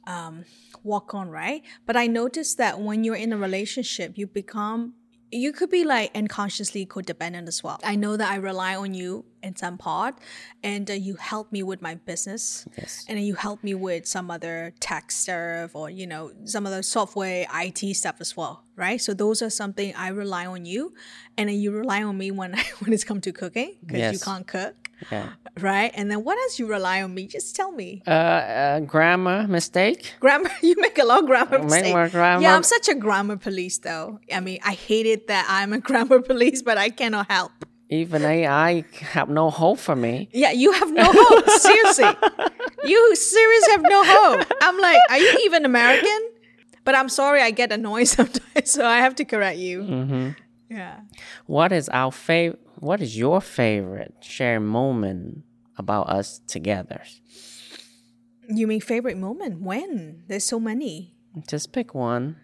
um, 0.07 0.45
walk 0.83 1.13
on, 1.13 1.29
right? 1.29 1.63
But 1.85 1.95
I 1.95 2.07
noticed 2.07 2.57
that 2.57 2.79
when 2.79 3.03
you're 3.03 3.15
in 3.15 3.31
a 3.33 3.37
relationship, 3.37 4.17
you 4.17 4.27
become, 4.27 4.93
you 5.31 5.53
could 5.53 5.69
be 5.69 5.83
like 5.85 6.11
unconsciously 6.15 6.85
codependent 6.85 7.47
as 7.47 7.63
well. 7.63 7.79
I 7.83 7.95
know 7.95 8.17
that 8.17 8.29
I 8.31 8.35
rely 8.35 8.75
on 8.75 8.93
you 8.93 9.25
in 9.43 9.55
some 9.55 9.77
part, 9.77 10.15
and 10.63 10.89
uh, 10.89 10.93
you 10.93 11.15
help 11.15 11.51
me 11.51 11.63
with 11.63 11.81
my 11.81 11.95
business, 11.95 12.67
Yes. 12.77 13.05
and 13.07 13.19
you 13.25 13.35
help 13.35 13.63
me 13.63 13.73
with 13.73 14.05
some 14.05 14.29
other 14.29 14.73
tech 14.79 15.09
stuff 15.09 15.75
or 15.75 15.89
you 15.89 16.05
know 16.05 16.31
some 16.45 16.65
other 16.67 16.83
software 16.83 17.47
IT 17.55 17.95
stuff 17.95 18.15
as 18.19 18.35
well, 18.35 18.63
right? 18.75 18.99
So 18.99 19.13
those 19.13 19.41
are 19.41 19.49
something 19.49 19.95
I 19.95 20.09
rely 20.09 20.45
on 20.45 20.65
you, 20.65 20.93
and 21.37 21.47
then 21.49 21.57
you 21.57 21.71
rely 21.71 22.03
on 22.03 22.17
me 22.17 22.29
when 22.31 22.51
when 22.79 22.91
it's 22.93 23.03
come 23.05 23.21
to 23.21 23.31
cooking 23.31 23.77
because 23.85 24.13
you 24.13 24.19
can't 24.19 24.45
cook, 24.45 24.80
Yeah. 25.11 25.29
right? 25.59 25.91
And 25.95 26.11
then 26.11 26.23
what 26.23 26.37
else 26.37 26.59
you 26.59 26.67
rely 26.67 27.01
on 27.01 27.13
me? 27.13 27.27
Just 27.27 27.55
tell 27.55 27.71
me. 27.71 28.01
Uh, 28.05 28.09
uh, 28.11 28.79
grammar 28.81 29.47
mistake. 29.47 30.13
Grammar, 30.19 30.49
you 30.61 30.75
make 30.77 30.97
a 30.99 31.05
lot 31.05 31.19
of 31.21 31.25
grammar 31.25 31.59
mistakes. 31.63 31.89
more 31.89 32.09
grammar- 32.09 32.43
Yeah, 32.43 32.55
I'm 32.55 32.63
such 32.63 32.87
a 32.89 32.95
grammar 32.95 33.37
police 33.37 33.77
though. 33.79 34.19
I 34.33 34.39
mean, 34.41 34.59
I 34.63 34.73
hate 34.73 35.05
it 35.07 35.27
that 35.27 35.45
I'm 35.49 35.73
a 35.73 35.79
grammar 35.89 36.21
police, 36.21 36.61
but 36.61 36.77
I 36.77 36.89
cannot 36.89 37.31
help. 37.31 37.51
Even 37.89 38.23
AI 38.23 38.85
have 39.11 39.27
no 39.29 39.49
hope 39.49 39.77
for 39.79 39.95
me. 39.97 40.29
Yeah, 40.31 40.51
you 40.51 40.71
have 40.71 40.91
no 40.93 41.03
hope. 41.05 41.49
Seriously. 41.49 42.09
You 42.85 43.15
seriously 43.15 43.71
have 43.71 43.81
no 43.83 44.03
hope. 44.05 44.47
I'm 44.61 44.77
like, 44.79 44.97
are 45.09 45.17
you 45.17 45.39
even 45.45 45.65
American? 45.65 46.19
But 46.85 46.95
I'm 46.95 47.09
sorry, 47.09 47.41
I 47.41 47.51
get 47.51 47.71
annoyed 47.71 48.07
sometimes, 48.07 48.71
so 48.71 48.85
I 48.85 48.97
have 48.99 49.15
to 49.15 49.25
correct 49.25 49.57
you. 49.59 49.81
Mm-hmm. 49.83 50.29
Yeah. 50.69 51.01
What 51.47 51.71
is 51.73 51.89
our 51.89 52.11
fav- 52.11 52.57
What 52.81 52.99
is 52.99 53.15
your 53.15 53.41
favorite 53.41 54.15
shared 54.21 54.63
moment 54.63 55.43
about 55.77 56.09
us 56.09 56.41
together? 56.47 57.03
You 58.49 58.65
mean 58.65 58.81
favorite 58.81 59.17
moment? 59.17 59.61
When? 59.61 60.23
There's 60.27 60.43
so 60.43 60.59
many. 60.59 61.13
Just 61.47 61.71
pick 61.73 61.93
one. 61.93 62.37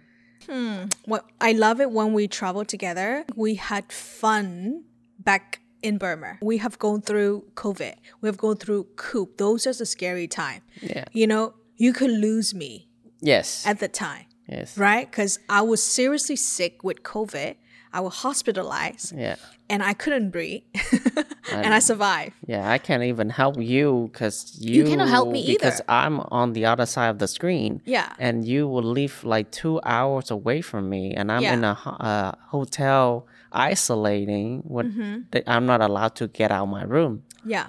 Hmm. 0.48 0.86
Well, 1.08 1.24
I 1.42 1.54
love 1.54 1.82
it 1.82 1.90
when 1.92 2.14
we 2.14 2.28
travel 2.28 2.64
together. 2.66 3.26
We 3.36 3.56
had 3.56 3.92
fun 3.92 4.84
back 5.20 5.60
in 5.82 5.98
Burma. 5.98 6.38
We 6.42 6.60
have 6.60 6.78
gone 6.78 7.02
through 7.02 7.46
COVID. 7.56 7.96
We 8.22 8.28
have 8.30 8.38
gone 8.38 8.58
through 8.58 8.86
coup. 8.96 9.30
Those 9.38 9.66
are 9.66 9.74
the 9.74 9.88
scary 9.88 10.28
time. 10.28 10.62
Yeah. 10.82 11.06
You 11.14 11.26
know, 11.26 11.56
you 11.78 11.94
could 11.94 12.12
lose 12.12 12.54
me 12.54 12.88
Yes. 13.22 13.66
at 13.66 13.80
the 13.80 13.88
time. 13.88 14.26
yes. 14.48 14.78
right? 14.78 15.10
Because 15.10 15.40
I 15.50 15.62
was 15.62 15.82
seriously 15.84 16.36
sick 16.36 16.84
with 16.84 17.02
COVID. 17.02 17.56
I 17.98 18.00
was 18.08 18.14
hospitalized 18.28 19.08
Yeah. 19.18 19.36
and 19.72 19.80
I 19.92 19.94
couldn't 20.02 20.30
breathe, 20.36 20.62
and 21.52 21.74
I 21.78 21.80
survived. 21.92 22.34
Yeah, 22.54 22.64
I 22.76 22.78
can't 22.88 23.04
even 23.12 23.30
help 23.42 23.56
you 23.74 24.10
because 24.12 24.36
you, 24.60 24.84
cannot 24.86 25.10
help 25.18 25.28
me 25.36 25.40
either. 25.42 25.54
because 25.58 25.80
either. 25.82 26.06
I'm 26.06 26.16
on 26.42 26.54
the 26.58 26.64
other 26.72 26.86
side 26.86 27.10
of 27.14 27.18
the 27.24 27.28
screen. 27.38 27.82
Yeah. 27.86 28.10
and 28.20 28.36
you 28.52 28.62
will 28.72 28.84
live 29.02 29.16
like 29.24 29.48
two 29.62 29.76
hours 29.84 30.30
away 30.38 30.62
from 30.70 30.84
me, 30.96 31.04
and 31.18 31.26
I'm 31.34 31.44
in 31.56 31.62
Yeah. 31.64 31.76
a 31.86 31.90
uh, 32.12 32.32
hotel 32.56 33.26
isolating. 33.52 34.50
What 34.74 34.86
Mm-hmm. 34.86 35.38
I'm 35.54 35.66
not 35.66 35.82
allowed 35.82 36.14
to 36.22 36.26
get 36.40 36.50
out 36.52 36.64
of 36.64 36.70
my 36.70 36.84
room. 36.96 37.14
Yeah. 37.56 37.68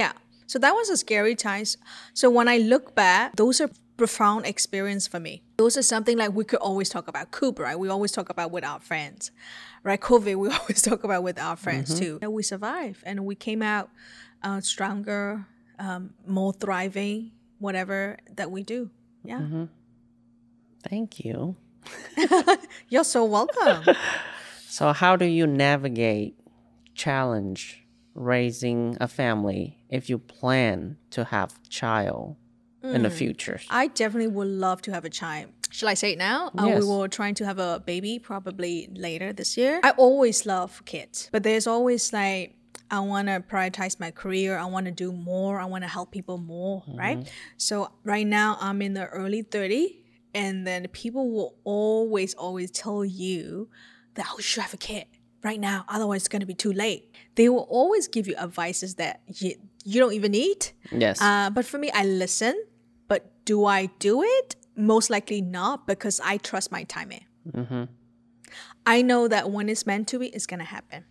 Yeah. 0.00 0.12
So 0.46 0.58
that 0.64 0.72
was 0.74 0.88
a 0.90 0.96
scary 0.96 1.34
time. 1.34 1.64
So 2.20 2.26
when 2.30 2.48
I 2.48 2.58
look 2.72 2.94
back, 2.94 3.36
those 3.36 3.60
are 3.60 3.70
profound 3.96 4.46
experience 4.46 5.06
for 5.06 5.20
me. 5.20 5.42
Those 5.56 5.76
are 5.76 5.82
something 5.82 6.18
like 6.18 6.32
we 6.34 6.44
could 6.44 6.58
always 6.58 6.88
talk 6.88 7.08
about. 7.08 7.30
Coop, 7.30 7.58
right? 7.58 7.78
We 7.78 7.88
always 7.88 8.12
talk 8.12 8.28
about 8.28 8.50
with 8.50 8.64
our 8.64 8.80
friends. 8.80 9.30
Right? 9.82 10.00
COVID, 10.00 10.36
we 10.36 10.48
always 10.60 10.82
talk 10.82 11.04
about 11.04 11.22
with 11.22 11.38
our 11.38 11.56
friends 11.56 11.98
too. 11.98 12.18
And 12.22 12.32
we 12.32 12.42
survived 12.42 13.02
and 13.04 13.24
we 13.24 13.34
came 13.34 13.62
out 13.62 13.90
uh, 14.42 14.60
stronger, 14.60 15.46
um, 15.78 16.14
more 16.26 16.52
thriving, 16.52 17.32
whatever 17.58 18.18
that 18.36 18.50
we 18.50 18.62
do. 18.62 18.90
Yeah. 19.22 19.66
Thank 20.88 21.24
you. 21.24 21.56
You're 22.88 23.04
so 23.04 23.24
welcome. 23.24 23.94
So, 24.66 24.92
how 24.92 25.14
do 25.14 25.24
you 25.24 25.46
navigate 25.46 26.36
challenge 26.96 27.86
raising 28.12 28.96
a 29.00 29.06
family 29.06 29.78
if 29.88 30.10
you 30.10 30.18
plan 30.18 30.96
to 31.10 31.26
have 31.26 31.62
child 31.68 32.34
in 32.84 33.02
the 33.02 33.10
future? 33.10 33.60
I 33.70 33.86
definitely 33.88 34.28
would 34.28 34.48
love 34.48 34.82
to 34.82 34.92
have 34.92 35.04
a 35.04 35.10
child. 35.10 35.50
Shall 35.70 35.88
I 35.88 35.94
say 35.94 36.12
it 36.12 36.18
now? 36.18 36.50
Uh, 36.56 36.76
we 36.78 36.86
were 36.86 37.08
trying 37.08 37.34
to 37.36 37.44
have 37.44 37.58
a 37.58 37.82
baby 37.84 38.18
probably 38.18 38.88
later 38.94 39.32
this 39.32 39.56
year. 39.56 39.80
I 39.82 39.90
always 39.90 40.46
love 40.46 40.84
kids, 40.84 41.28
but 41.32 41.42
there's 41.42 41.66
always 41.66 42.12
like, 42.12 42.54
I 42.90 43.00
want 43.00 43.28
to 43.28 43.40
prioritize 43.40 43.98
my 43.98 44.10
career. 44.10 44.56
I 44.58 44.66
want 44.66 44.86
to 44.86 44.92
do 44.92 45.10
more. 45.10 45.58
I 45.58 45.64
want 45.64 45.82
to 45.82 45.88
help 45.88 46.12
people 46.12 46.38
more, 46.38 46.84
right? 46.94 47.28
So 47.56 47.90
right 48.04 48.26
now 48.26 48.56
I'm 48.60 48.82
in 48.82 48.94
the 48.94 49.06
early 49.06 49.42
30 49.42 50.00
and 50.34 50.66
then 50.66 50.86
people 50.88 51.30
will 51.30 51.56
always, 51.64 52.34
always 52.34 52.70
tell 52.70 53.04
you 53.04 53.68
that, 54.14 54.26
oh, 54.30 54.36
you 54.36 54.42
should 54.42 54.62
have 54.62 54.74
a 54.74 54.76
kid 54.76 55.06
right 55.42 55.58
now. 55.58 55.84
Otherwise 55.88 56.22
it's 56.22 56.28
going 56.28 56.40
to 56.40 56.46
be 56.46 56.54
too 56.54 56.72
late. 56.72 57.12
They 57.34 57.48
will 57.48 57.66
always 57.70 58.06
give 58.06 58.28
you 58.28 58.36
advices 58.36 58.94
that 58.96 59.22
you, 59.26 59.54
you 59.84 60.00
don't 60.00 60.12
even 60.12 60.32
need. 60.32 60.70
Yes. 60.92 61.20
Uh, 61.20 61.50
but 61.50 61.64
for 61.64 61.78
me, 61.78 61.90
I 61.92 62.04
listen. 62.04 62.54
Do 63.44 63.64
I 63.66 63.86
do 63.98 64.22
it? 64.22 64.56
Most 64.76 65.10
likely 65.10 65.40
not 65.40 65.86
because 65.86 66.20
I 66.20 66.38
trust 66.38 66.72
my 66.72 66.84
timing. 66.84 67.24
I 68.86 69.02
know 69.02 69.28
that 69.28 69.50
when 69.50 69.68
it's 69.68 69.86
meant 69.86 70.08
to 70.08 70.18
be, 70.18 70.28
it's 70.28 70.46
gonna 70.46 70.64
happen, 70.64 71.04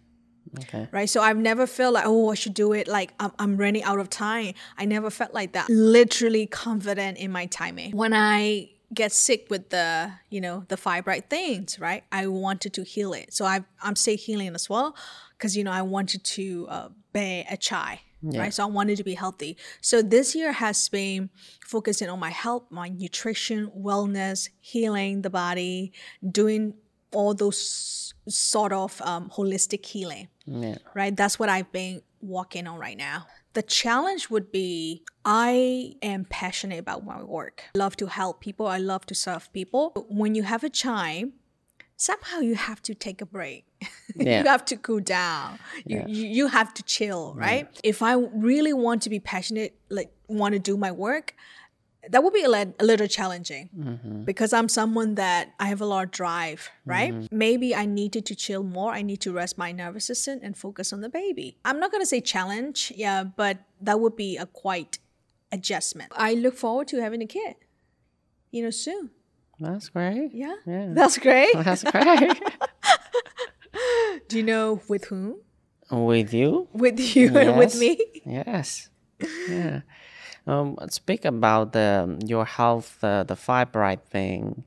okay. 0.59 0.87
right? 0.91 1.09
So 1.09 1.21
I've 1.21 1.37
never 1.37 1.65
felt 1.65 1.93
like, 1.93 2.05
oh, 2.05 2.29
I 2.29 2.35
should 2.35 2.53
do 2.53 2.73
it. 2.73 2.87
Like 2.87 3.13
I'm, 3.19 3.31
I'm 3.39 3.57
running 3.57 3.83
out 3.83 3.99
of 3.99 4.09
time. 4.09 4.53
I 4.77 4.85
never 4.85 5.09
felt 5.09 5.33
like 5.33 5.53
that. 5.53 5.69
Literally 5.69 6.45
confident 6.45 7.17
in 7.17 7.31
my 7.31 7.47
timing. 7.47 7.95
When 7.95 8.13
I 8.13 8.69
get 8.93 9.11
sick 9.11 9.47
with 9.49 9.69
the, 9.69 10.11
you 10.29 10.39
know, 10.39 10.65
the 10.67 10.75
fibroid 10.75 11.29
things, 11.29 11.79
right? 11.79 12.03
I 12.11 12.27
wanted 12.27 12.73
to 12.73 12.83
heal 12.83 13.13
it. 13.13 13.33
So 13.33 13.45
I, 13.45 13.63
I'm 13.81 13.95
still 13.95 14.17
healing 14.17 14.53
as 14.53 14.69
well 14.69 14.95
because 15.37 15.57
you 15.57 15.63
know 15.63 15.71
I 15.71 15.81
wanted 15.81 16.23
to 16.23 16.67
uh, 16.69 16.89
bear 17.11 17.45
a 17.49 17.57
child 17.57 17.99
right? 18.23 18.53
So 18.53 18.63
I 18.63 18.67
wanted 18.67 18.97
to 18.97 19.03
be 19.03 19.13
healthy. 19.15 19.57
So 19.81 20.01
this 20.01 20.33
year 20.35 20.51
has 20.53 20.87
been 20.89 21.29
focusing 21.65 22.09
on 22.09 22.19
my 22.19 22.29
health, 22.29 22.63
my 22.69 22.89
nutrition, 22.89 23.69
wellness, 23.77 24.49
healing 24.59 25.21
the 25.21 25.29
body, 25.29 25.91
doing 26.29 26.73
all 27.11 27.33
those 27.33 28.13
sort 28.27 28.73
of 28.73 28.99
um, 29.01 29.29
holistic 29.29 29.85
healing, 29.85 30.27
Yeah. 30.45 30.77
right? 30.95 31.15
That's 31.15 31.37
what 31.37 31.49
I've 31.49 31.71
been 31.71 32.01
walking 32.21 32.65
on 32.67 32.79
right 32.79 32.97
now. 32.97 33.27
The 33.53 33.61
challenge 33.61 34.29
would 34.31 34.51
be 34.51 35.03
I 35.25 35.93
am 36.01 36.25
passionate 36.25 36.79
about 36.79 37.05
my 37.05 37.21
work. 37.21 37.63
I 37.75 37.77
love 37.77 37.95
to 37.97 38.07
help 38.07 38.41
people. 38.41 38.65
I 38.65 38.79
love 38.79 39.05
to 39.07 39.15
serve 39.15 39.51
people. 39.53 39.91
When 40.09 40.33
you 40.33 40.41
have 40.43 40.63
a 40.63 40.69
child, 40.69 41.33
somehow 41.95 42.39
you 42.39 42.55
have 42.55 42.81
to 42.83 42.95
take 42.95 43.21
a 43.21 43.25
break. 43.27 43.65
Yeah. 44.15 44.43
you 44.43 44.47
have 44.47 44.63
to 44.65 44.77
cool 44.77 44.99
down. 44.99 45.57
You, 45.85 46.03
you 46.07 46.25
you 46.27 46.47
have 46.47 46.73
to 46.75 46.83
chill, 46.83 47.33
right? 47.35 47.67
If 47.83 48.01
I 48.03 48.13
really 48.13 48.73
want 48.73 49.01
to 49.03 49.09
be 49.09 49.19
passionate, 49.19 49.75
like 49.89 50.11
want 50.27 50.53
to 50.53 50.59
do 50.59 50.77
my 50.77 50.91
work, 50.91 51.33
that 52.09 52.21
would 52.23 52.33
be 52.33 52.43
a, 52.43 52.49
li- 52.49 52.73
a 52.79 52.85
little 52.85 53.07
challenging 53.07 53.69
mm-hmm. 53.77 54.23
because 54.23 54.51
I'm 54.53 54.67
someone 54.69 55.15
that 55.15 55.53
I 55.59 55.67
have 55.67 55.81
a 55.81 55.85
lot 55.85 56.03
of 56.03 56.11
drive, 56.11 56.69
right? 56.85 57.13
Mm-hmm. 57.13 57.37
Maybe 57.37 57.73
I 57.73 57.85
needed 57.85 58.25
to 58.27 58.35
chill 58.35 58.63
more. 58.63 58.91
I 58.91 59.01
need 59.01 59.21
to 59.21 59.31
rest 59.31 59.57
my 59.57 59.71
nervous 59.71 60.05
system 60.05 60.39
and 60.43 60.57
focus 60.57 60.91
on 60.93 61.01
the 61.01 61.09
baby. 61.09 61.57
I'm 61.63 61.79
not 61.79 61.91
gonna 61.91 62.05
say 62.05 62.21
challenge, 62.21 62.91
yeah, 62.95 63.23
but 63.23 63.59
that 63.81 63.99
would 63.99 64.15
be 64.15 64.37
a 64.37 64.45
quite 64.45 64.99
adjustment. 65.51 66.11
I 66.15 66.33
look 66.33 66.55
forward 66.55 66.87
to 66.89 67.01
having 67.01 67.21
a 67.21 67.27
kid, 67.27 67.55
you 68.51 68.63
know, 68.63 68.69
soon. 68.69 69.11
That's 69.59 69.89
great. 69.89 70.31
Yeah, 70.33 70.55
Yeah. 70.65 70.87
that's 70.93 71.17
great. 71.17 71.53
That's 71.53 71.83
great. 71.83 72.41
Do 74.33 74.39
you 74.39 74.45
know 74.45 74.81
with 74.87 75.05
whom? 75.05 75.35
With 75.91 76.33
you? 76.33 76.67
With 76.73 76.99
you 77.15 77.37
and 77.37 77.55
with 77.55 77.75
me? 77.79 77.99
Yes. 78.25 78.89
Yeah. 79.47 79.81
Um, 80.47 80.75
speak 80.89 81.23
about 81.23 81.73
the 81.73 82.17
your 82.25 82.43
health, 82.43 82.97
uh, 83.03 83.21
the 83.23 83.35
fibroid 83.35 84.01
thing. 84.09 84.63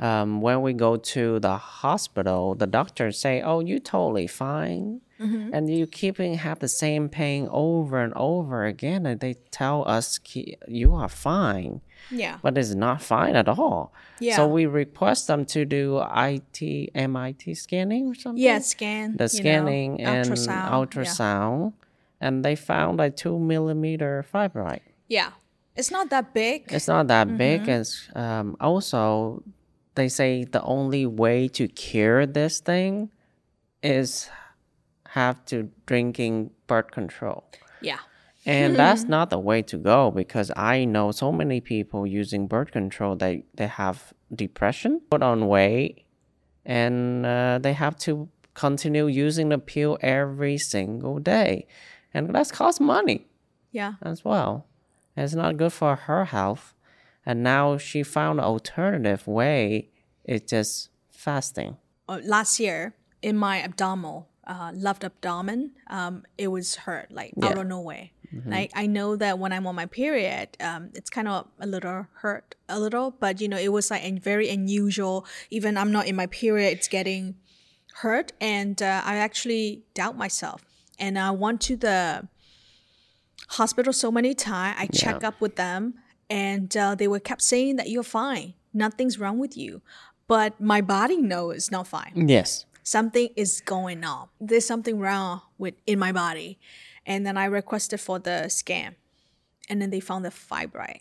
Um, 0.00 0.40
when 0.40 0.62
we 0.62 0.72
go 0.72 0.96
to 0.96 1.38
the 1.38 1.56
hospital, 1.56 2.56
the 2.56 2.66
doctors 2.66 3.20
say, 3.20 3.40
"Oh, 3.40 3.60
you 3.60 3.78
totally 3.78 4.26
fine," 4.26 5.00
and 5.54 5.70
you 5.70 5.86
keeping 5.86 6.34
have 6.34 6.58
the 6.58 6.68
same 6.68 7.08
pain 7.08 7.46
over 7.52 8.02
and 8.02 8.12
over 8.16 8.64
again, 8.66 9.06
and 9.06 9.20
they 9.20 9.34
tell 9.52 9.86
us 9.88 10.18
you 10.66 10.94
are 10.94 11.08
fine, 11.08 11.82
Yeah. 12.10 12.38
but 12.42 12.56
it's 12.56 12.74
not 12.74 13.02
fine 13.02 13.36
at 13.36 13.48
all. 13.48 13.92
Yeah. 14.20 14.36
So 14.36 14.46
we 14.48 14.66
request 14.66 15.26
them 15.26 15.44
to 15.46 15.64
do 15.64 15.98
IT, 15.98 16.90
MRI 16.94 17.56
scanning 17.56 18.08
or 18.08 18.14
something. 18.14 18.42
Yeah, 18.42 18.58
scan. 18.60 19.16
the 19.16 19.24
you 19.24 19.42
know, 19.42 19.42
scanning 19.42 20.00
and 20.00 20.28
ultrasound. 20.28 20.46
yeah. 20.46 20.70
ultrasound, 20.70 21.72
and 22.20 22.44
they 22.44 22.56
found 22.56 22.98
like 22.98 23.16
two 23.16 23.38
millimeter 23.38 24.24
fibroid. 24.32 24.80
Yeah. 25.08 25.30
It's 25.76 25.90
not 25.92 26.10
that 26.10 26.34
big. 26.34 26.64
It's 26.72 26.88
not 26.88 27.06
that 27.08 27.28
Mm-hmm. 27.28 27.36
big. 27.36 27.68
As 27.68 28.08
um, 28.16 28.56
also, 28.60 29.42
they 29.94 30.08
say 30.08 30.44
the 30.44 30.62
only 30.62 31.06
way 31.06 31.46
to 31.48 31.68
cure 31.68 32.26
this 32.26 32.58
thing 32.60 33.10
is 33.82 34.28
have 35.10 35.44
to 35.46 35.70
drinking 35.86 36.50
birth 36.66 36.90
control. 36.90 37.44
yeah. 37.80 37.98
And 38.48 38.76
that's 38.76 39.04
not 39.16 39.30
the 39.30 39.38
way 39.38 39.62
to 39.62 39.76
go 39.76 40.10
because 40.10 40.50
I 40.56 40.84
know 40.84 41.12
so 41.12 41.30
many 41.32 41.60
people 41.60 42.06
using 42.06 42.46
birth 42.48 42.70
control 42.72 43.16
they 43.16 43.44
they 43.54 43.66
have 43.66 44.12
depression, 44.34 45.00
put 45.10 45.22
on 45.22 45.46
weight, 45.48 46.04
and 46.64 47.24
uh, 47.26 47.58
they 47.62 47.72
have 47.74 47.96
to 48.00 48.28
continue 48.54 49.06
using 49.06 49.48
the 49.50 49.58
pill 49.58 49.98
every 50.00 50.58
single 50.58 51.18
day, 51.18 51.66
and 52.12 52.34
that's 52.34 52.50
cost 52.50 52.80
money 52.80 53.26
Yeah. 53.70 53.94
as 54.02 54.24
well. 54.24 54.66
It's 55.16 55.34
not 55.34 55.56
good 55.56 55.72
for 55.72 55.96
her 55.96 56.24
health, 56.26 56.74
and 57.26 57.42
now 57.42 57.76
she 57.78 58.02
found 58.02 58.38
an 58.40 58.44
alternative 58.44 59.26
way. 59.26 59.90
It's 60.24 60.50
just 60.50 60.90
fasting. 61.10 61.76
Uh, 62.08 62.20
last 62.24 62.58
year 62.60 62.94
in 63.22 63.36
my 63.36 63.62
abdominal, 63.62 64.28
uh, 64.46 64.70
left 64.74 65.04
abdomen, 65.04 65.72
um, 65.88 66.24
it 66.36 66.48
was 66.48 66.76
hurt 66.86 67.10
like 67.10 67.32
out 67.42 67.54
Yeah. 67.56 67.60
of 67.60 67.66
nowhere. 67.66 68.10
Like 68.46 68.72
I 68.74 68.86
know 68.86 69.16
that 69.16 69.38
when 69.38 69.52
I'm 69.52 69.66
on 69.66 69.74
my 69.74 69.86
period, 69.86 70.48
um, 70.60 70.90
it's 70.94 71.10
kind 71.10 71.28
of 71.28 71.46
a 71.58 71.66
little 71.66 72.06
hurt, 72.20 72.54
a 72.68 72.78
little, 72.78 73.10
but 73.10 73.40
you 73.40 73.48
know, 73.48 73.58
it 73.58 73.72
was 73.72 73.90
like 73.90 74.04
a 74.04 74.12
very 74.18 74.48
unusual. 74.48 75.26
Even 75.50 75.76
I'm 75.76 75.92
not 75.92 76.06
in 76.06 76.16
my 76.16 76.26
period, 76.26 76.72
it's 76.72 76.88
getting 76.88 77.36
hurt, 77.94 78.32
and 78.40 78.80
uh, 78.82 79.02
I 79.04 79.16
actually 79.16 79.82
doubt 79.94 80.16
myself. 80.16 80.64
And 80.98 81.18
I 81.18 81.30
went 81.30 81.60
to 81.62 81.76
the 81.76 82.28
hospital 83.48 83.92
so 83.92 84.10
many 84.10 84.34
times. 84.34 84.76
I 84.78 84.86
check 84.86 85.24
up 85.24 85.40
with 85.40 85.56
them, 85.56 85.94
and 86.28 86.76
uh, 86.76 86.94
they 86.94 87.08
were 87.08 87.20
kept 87.20 87.42
saying 87.42 87.76
that 87.76 87.88
you're 87.88 88.02
fine, 88.02 88.54
nothing's 88.74 89.18
wrong 89.18 89.38
with 89.38 89.56
you. 89.56 89.82
But 90.26 90.60
my 90.60 90.82
body 90.82 91.16
knows 91.16 91.56
it's 91.56 91.70
not 91.70 91.86
fine 91.86 92.28
Yes. 92.28 92.66
something 92.82 93.30
is 93.34 93.62
going 93.62 94.04
on. 94.04 94.28
There's 94.38 94.66
something 94.66 94.98
wrong 94.98 95.40
with 95.56 95.74
in 95.86 95.98
my 95.98 96.12
body. 96.12 96.58
And 97.08 97.26
then 97.26 97.36
I 97.36 97.46
requested 97.46 98.00
for 98.00 98.18
the 98.20 98.48
scan. 98.48 98.94
And 99.68 99.82
then 99.82 99.90
they 99.90 99.98
found 100.00 100.24
the 100.24 100.30
fibroid. 100.30 101.00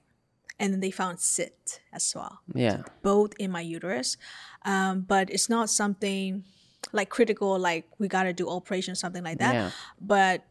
And 0.59 0.73
then 0.73 0.79
they 0.79 0.89
found 0.89 1.19
cyst 1.19 1.81
as 1.93 2.11
well, 2.15 2.39
Yeah. 2.55 2.81
both 3.03 3.33
in 3.37 3.51
my 3.51 3.61
uterus. 3.61 4.17
Um, 4.65 5.01
but 5.01 5.29
it's 5.29 5.49
not 5.49 5.69
something 5.69 6.43
like 6.91 7.09
critical, 7.09 7.59
like 7.59 7.85
we 7.99 8.07
gotta 8.07 8.33
do 8.33 8.49
operation, 8.49 8.95
something 8.95 9.23
like 9.23 9.37
that. 9.37 9.53
Yeah. 9.53 9.71
But 10.01 10.45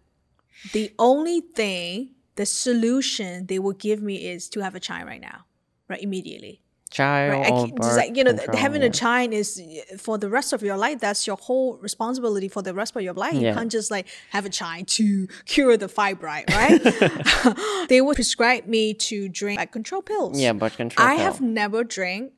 the 0.73 0.93
only 0.99 1.41
thing, 1.41 2.11
the 2.37 2.47
solution 2.47 3.47
they 3.47 3.59
will 3.59 3.73
give 3.73 4.01
me 4.03 4.27
is 4.29 4.49
to 4.51 4.61
have 4.61 4.75
a 4.77 4.81
child 4.81 5.09
right 5.09 5.21
now, 5.21 5.45
right? 5.89 6.01
Immediately. 6.03 6.61
Child 6.91 7.33
Right? 7.33 7.47
I 7.47 7.51
can't- 7.51 7.75
birth 7.77 7.97
like 7.97 8.17
you 8.17 8.25
know, 8.25 8.35
control, 8.35 8.57
having 8.57 8.83
yeah. 8.83 8.89
a 8.89 8.91
child 8.91 9.33
is 9.33 9.61
for 9.99 10.19
the 10.19 10.29
rest 10.29 10.53
of 10.53 10.63
your 10.63 10.77
life. 10.77 11.01
That's 11.01 11.27
your 11.27 11.37
whole 11.37 11.79
responsibility 11.79 12.49
for 12.49 12.63
the 12.63 12.75
rest 12.75 12.95
of 12.97 13.03
your 13.03 13.15
life. 13.15 13.35
You 13.35 13.53
can't 13.53 13.71
just 13.71 13.91
like 13.91 14.07
have 14.31 14.45
a 14.47 14.51
child 14.51 14.89
to 14.89 15.27
cure 15.47 15.77
the 15.77 15.87
fibroid, 15.89 16.49
right? 16.51 17.87
they 17.89 18.01
would 18.01 18.15
prescribe 18.17 18.67
me 18.67 18.95
to 18.95 19.29
drink 19.29 19.59
birth 19.59 19.73
control 19.73 20.03
pills. 20.03 20.41
Yeah, 20.41 20.53
birth 20.53 20.77
control 20.77 21.07
I 21.07 21.17
pill. 21.17 21.25
have 21.25 21.41
never 21.41 21.85
drank 21.85 22.33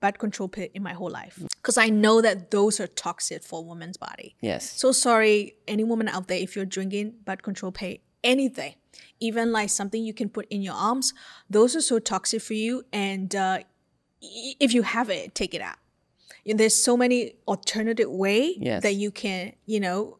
birth 0.00 0.18
control 0.18 0.48
pill 0.48 0.68
in 0.74 0.82
my 0.82 0.92
whole 0.92 1.10
life 1.10 1.38
because 1.56 1.78
I 1.78 1.88
know 1.88 2.20
that 2.20 2.50
those 2.50 2.80
are 2.80 2.88
toxic 2.88 3.42
for 3.44 3.60
a 3.60 3.62
woman's 3.62 3.96
body. 3.96 4.34
Yes. 4.40 4.72
So 4.72 4.90
sorry, 4.92 5.54
any 5.68 5.84
woman 5.84 6.08
out 6.08 6.26
there, 6.28 6.38
if 6.38 6.56
you're 6.56 6.64
drinking 6.64 7.14
birth 7.24 7.42
control 7.42 7.70
pill, 7.70 7.96
anything, 8.24 8.74
even 9.20 9.52
like 9.52 9.70
something 9.70 10.02
you 10.04 10.12
can 10.12 10.28
put 10.28 10.46
in 10.48 10.60
your 10.62 10.74
arms, 10.74 11.14
those 11.48 11.76
are 11.76 11.80
so 11.80 12.00
toxic 12.00 12.42
for 12.42 12.54
you. 12.54 12.84
And 12.92 13.34
uh, 13.34 13.60
if 14.22 14.72
you 14.74 14.82
have 14.82 15.10
it, 15.10 15.34
take 15.34 15.54
it 15.54 15.60
out. 15.60 15.76
And 16.46 16.58
there's 16.58 16.74
so 16.74 16.96
many 16.96 17.34
alternative 17.46 18.10
way 18.10 18.54
Yes. 18.58 18.82
that 18.82 18.94
you 18.94 19.10
can, 19.10 19.52
you 19.66 19.80
know, 19.80 20.18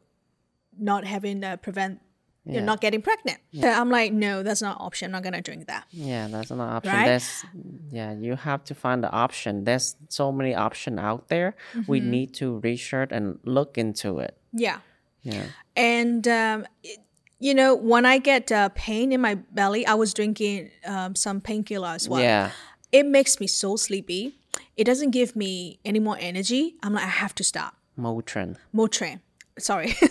not 0.79 1.05
having 1.05 1.43
uh, 1.45 1.57
prevent. 1.57 2.01
Yeah. 2.45 2.55
You're 2.55 2.63
not 2.63 2.81
getting 2.81 3.03
pregnant. 3.03 3.39
So 3.61 3.69
I'm 3.69 3.89
like, 3.89 4.13
no, 4.13 4.43
that's 4.43 4.61
not 4.63 4.77
an 4.81 4.85
option. 4.85 5.07
I'm 5.07 5.13
not 5.13 5.23
gonna 5.23 5.41
drink 5.43 5.69
that. 5.69 5.85
Yeah, 5.91 6.27
that's 6.27 6.51
an 6.51 6.61
option. 6.61 6.93
Right? 6.93 7.07
That's 7.07 7.45
yeah, 7.93 8.13
you 8.15 8.35
have 8.35 8.65
to 8.65 8.75
find 8.75 9.03
the 9.05 9.11
option. 9.13 9.63
There's 9.63 9.95
so 10.09 10.33
many 10.33 10.53
options 10.53 10.99
out 10.99 11.29
there. 11.29 11.55
We 11.87 12.01
Mm-hmm. 12.01 12.11
need 12.11 12.35
to 12.35 12.59
research 12.59 13.11
and 13.13 13.39
look 13.45 13.79
into 13.79 14.19
it. 14.19 14.37
Yeah. 14.53 14.79
Yeah. 15.23 15.47
And 15.77 16.27
um, 16.27 16.67
it- 16.83 16.99
you 17.39 17.55
know, 17.55 17.75
when 17.75 18.07
I 18.07 18.19
get 18.19 18.53
uh, 18.53 18.69
pain 18.75 19.11
in 19.11 19.21
my 19.21 19.35
belly, 19.35 19.85
I 19.85 19.95
was 19.95 20.15
drinking 20.15 20.71
um, 20.87 21.17
some 21.17 21.41
painkiller 21.41 21.89
as 21.89 22.09
well. 22.09 22.23
Yeah. 22.23 22.51
It 22.93 23.07
makes 23.07 23.41
me 23.41 23.47
so 23.47 23.77
sleepy. 23.77 24.35
It 24.77 24.85
doesn't 24.85 25.11
give 25.11 25.35
me 25.35 25.79
any 25.85 25.99
more 25.99 26.17
energy. 26.21 26.77
I'm 26.83 26.93
like, 26.95 27.05
I 27.05 27.09
have 27.09 27.35
to 27.37 27.45
stop. 27.45 27.75
Motrin. 27.99 28.57
Motrin. 28.75 29.21
Sorry. 29.59 29.95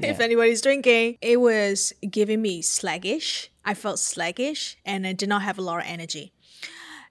if 0.00 0.20
anybody's 0.20 0.60
drinking, 0.60 1.18
it 1.20 1.40
was 1.40 1.92
giving 2.10 2.42
me 2.42 2.60
sluggish. 2.62 3.50
I 3.64 3.74
felt 3.74 3.98
sluggish 3.98 4.76
and 4.84 5.06
I 5.06 5.12
did 5.12 5.28
not 5.28 5.42
have 5.42 5.58
a 5.58 5.62
lot 5.62 5.78
of 5.80 5.84
energy. 5.86 6.32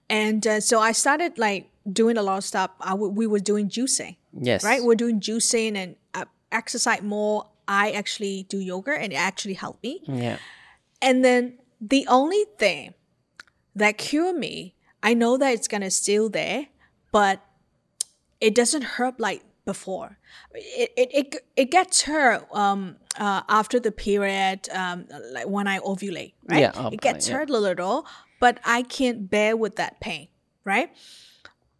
And 0.10 0.46
uh, 0.46 0.60
so 0.60 0.80
I 0.80 0.92
started 0.92 1.38
like 1.38 1.70
doing 1.92 2.18
a 2.18 2.22
lot 2.22 2.38
of 2.38 2.44
stuff. 2.44 2.72
I 2.82 2.92
w- 2.92 3.12
we 3.12 3.26
were 3.28 3.40
doing 3.40 3.70
juicing 3.70 4.18
Yes. 4.38 4.64
right? 4.64 4.84
We're 4.84 4.96
doing 4.96 5.20
juicing 5.20 5.76
and 5.76 5.96
uh, 6.14 6.26
exercise 6.52 7.02
more. 7.02 7.48
I 7.68 7.92
actually 7.92 8.44
do 8.50 8.60
yoga 8.60 8.92
and 8.92 9.14
it 9.14 9.16
actually 9.16 9.54
helped 9.54 9.84
me. 9.84 10.02
Yeah. 10.06 10.38
And 11.02 11.24
then 11.24 11.58
the 11.82 12.06
only 12.08 12.46
thing 12.58 12.94
that 13.76 13.98
cure 13.98 14.34
me, 14.38 14.73
I 15.04 15.14
know 15.14 15.38
that 15.38 15.54
it's 15.54 15.68
gonna 15.68 15.92
still 15.92 16.30
there, 16.30 16.68
but 17.12 17.46
it 18.42 18.56
doesn't 18.56 18.84
hurt 18.98 19.20
like 19.20 19.44
before. 19.66 20.18
It 20.54 20.92
it 20.98 21.10
it, 21.14 21.36
it 21.56 21.72
gets 21.72 22.04
hurt 22.04 22.48
um 22.54 22.96
uh, 23.20 23.42
after 23.48 23.80
the 23.80 23.92
period 23.92 24.70
um 24.72 25.06
like 25.32 25.48
when 25.48 25.68
I 25.68 25.80
ovulate, 25.80 26.34
right? 26.50 26.62
Yeah, 26.62 26.90
it 26.92 27.02
gets 27.02 27.28
yeah. 27.28 27.36
hurt 27.36 27.50
a 27.50 27.60
little, 27.60 28.08
but 28.40 28.60
I 28.66 28.82
can't 28.82 29.30
bear 29.30 29.56
with 29.56 29.76
that 29.76 30.00
pain, 30.00 30.30
right? 30.64 30.90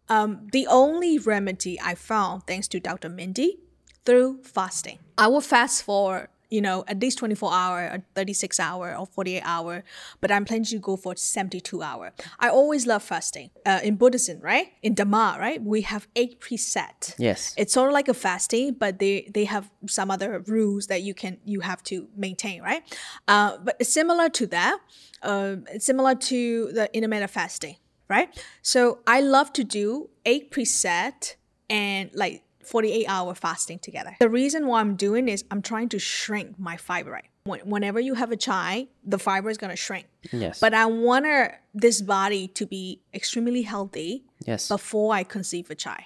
Um, 0.08 0.48
the 0.52 0.66
only 0.66 1.18
remedy 1.18 1.80
I 1.80 1.94
found, 1.94 2.46
thanks 2.46 2.68
to 2.68 2.80
Dr. 2.80 3.08
Mindy, 3.08 3.58
through 4.04 4.42
fasting. 4.42 4.98
I 5.16 5.28
will 5.28 5.40
fast 5.40 5.82
for 5.82 6.28
you 6.54 6.60
know 6.60 6.84
at 6.86 7.00
least 7.00 7.18
24 7.18 7.52
hour 7.52 7.78
or 7.92 7.98
36 8.14 8.60
hour 8.60 8.96
or 8.96 9.06
48 9.06 9.42
hour 9.44 9.84
but 10.20 10.30
i'm 10.30 10.44
planning 10.44 10.64
to 10.64 10.78
go 10.78 10.96
for 10.96 11.14
72 11.16 11.82
hour. 11.82 12.12
I 12.38 12.48
always 12.48 12.86
love 12.86 13.02
fasting 13.02 13.50
uh, 13.66 13.80
in 13.82 13.96
buddhism 13.96 14.40
right? 14.40 14.68
In 14.82 14.94
dhamma 14.94 15.38
right? 15.38 15.62
We 15.62 15.82
have 15.82 16.06
eight 16.14 16.40
precept. 16.40 17.14
Yes. 17.18 17.54
it's 17.56 17.72
sort 17.72 17.88
of 17.88 17.94
like 17.94 18.08
a 18.08 18.14
fasting 18.14 18.74
but 18.74 18.98
they 18.98 19.30
they 19.32 19.44
have 19.44 19.70
some 19.86 20.10
other 20.10 20.40
rules 20.46 20.86
that 20.88 21.02
you 21.02 21.14
can 21.14 21.38
you 21.44 21.60
have 21.60 21.82
to 21.84 22.08
maintain 22.16 22.62
right? 22.62 22.82
Uh, 23.26 23.58
but 23.58 23.84
similar 23.84 24.28
to 24.28 24.46
that 24.48 24.78
uh, 25.22 25.56
similar 25.78 26.14
to 26.14 26.70
the 26.72 26.94
intermittent 26.96 27.30
fasting 27.30 27.76
right? 28.08 28.28
So 28.62 28.98
i 29.06 29.20
love 29.20 29.52
to 29.54 29.64
do 29.64 30.10
eight 30.24 30.50
precept 30.50 31.36
and 31.70 32.10
like 32.14 32.42
48 32.66 33.06
hour 33.08 33.34
fasting 33.34 33.78
together 33.78 34.16
the 34.20 34.28
reason 34.28 34.66
why 34.66 34.80
i'm 34.80 34.96
doing 34.96 35.28
is 35.28 35.44
i'm 35.50 35.62
trying 35.62 35.88
to 35.90 35.98
shrink 35.98 36.58
my 36.58 36.76
fibroid 36.76 37.22
when, 37.44 37.60
whenever 37.60 38.00
you 38.00 38.14
have 38.14 38.30
a 38.32 38.36
child 38.36 38.88
the 39.04 39.18
fiber 39.18 39.50
is 39.50 39.58
going 39.58 39.70
to 39.70 39.76
shrink 39.76 40.06
Yes. 40.32 40.60
but 40.60 40.72
i 40.74 40.86
want 40.86 41.26
this 41.74 42.00
body 42.00 42.48
to 42.48 42.66
be 42.66 43.00
extremely 43.12 43.62
healthy 43.62 44.24
yes. 44.46 44.68
before 44.68 45.14
I 45.14 45.24
conceive 45.24 45.70
a 45.70 45.74
child. 45.74 46.04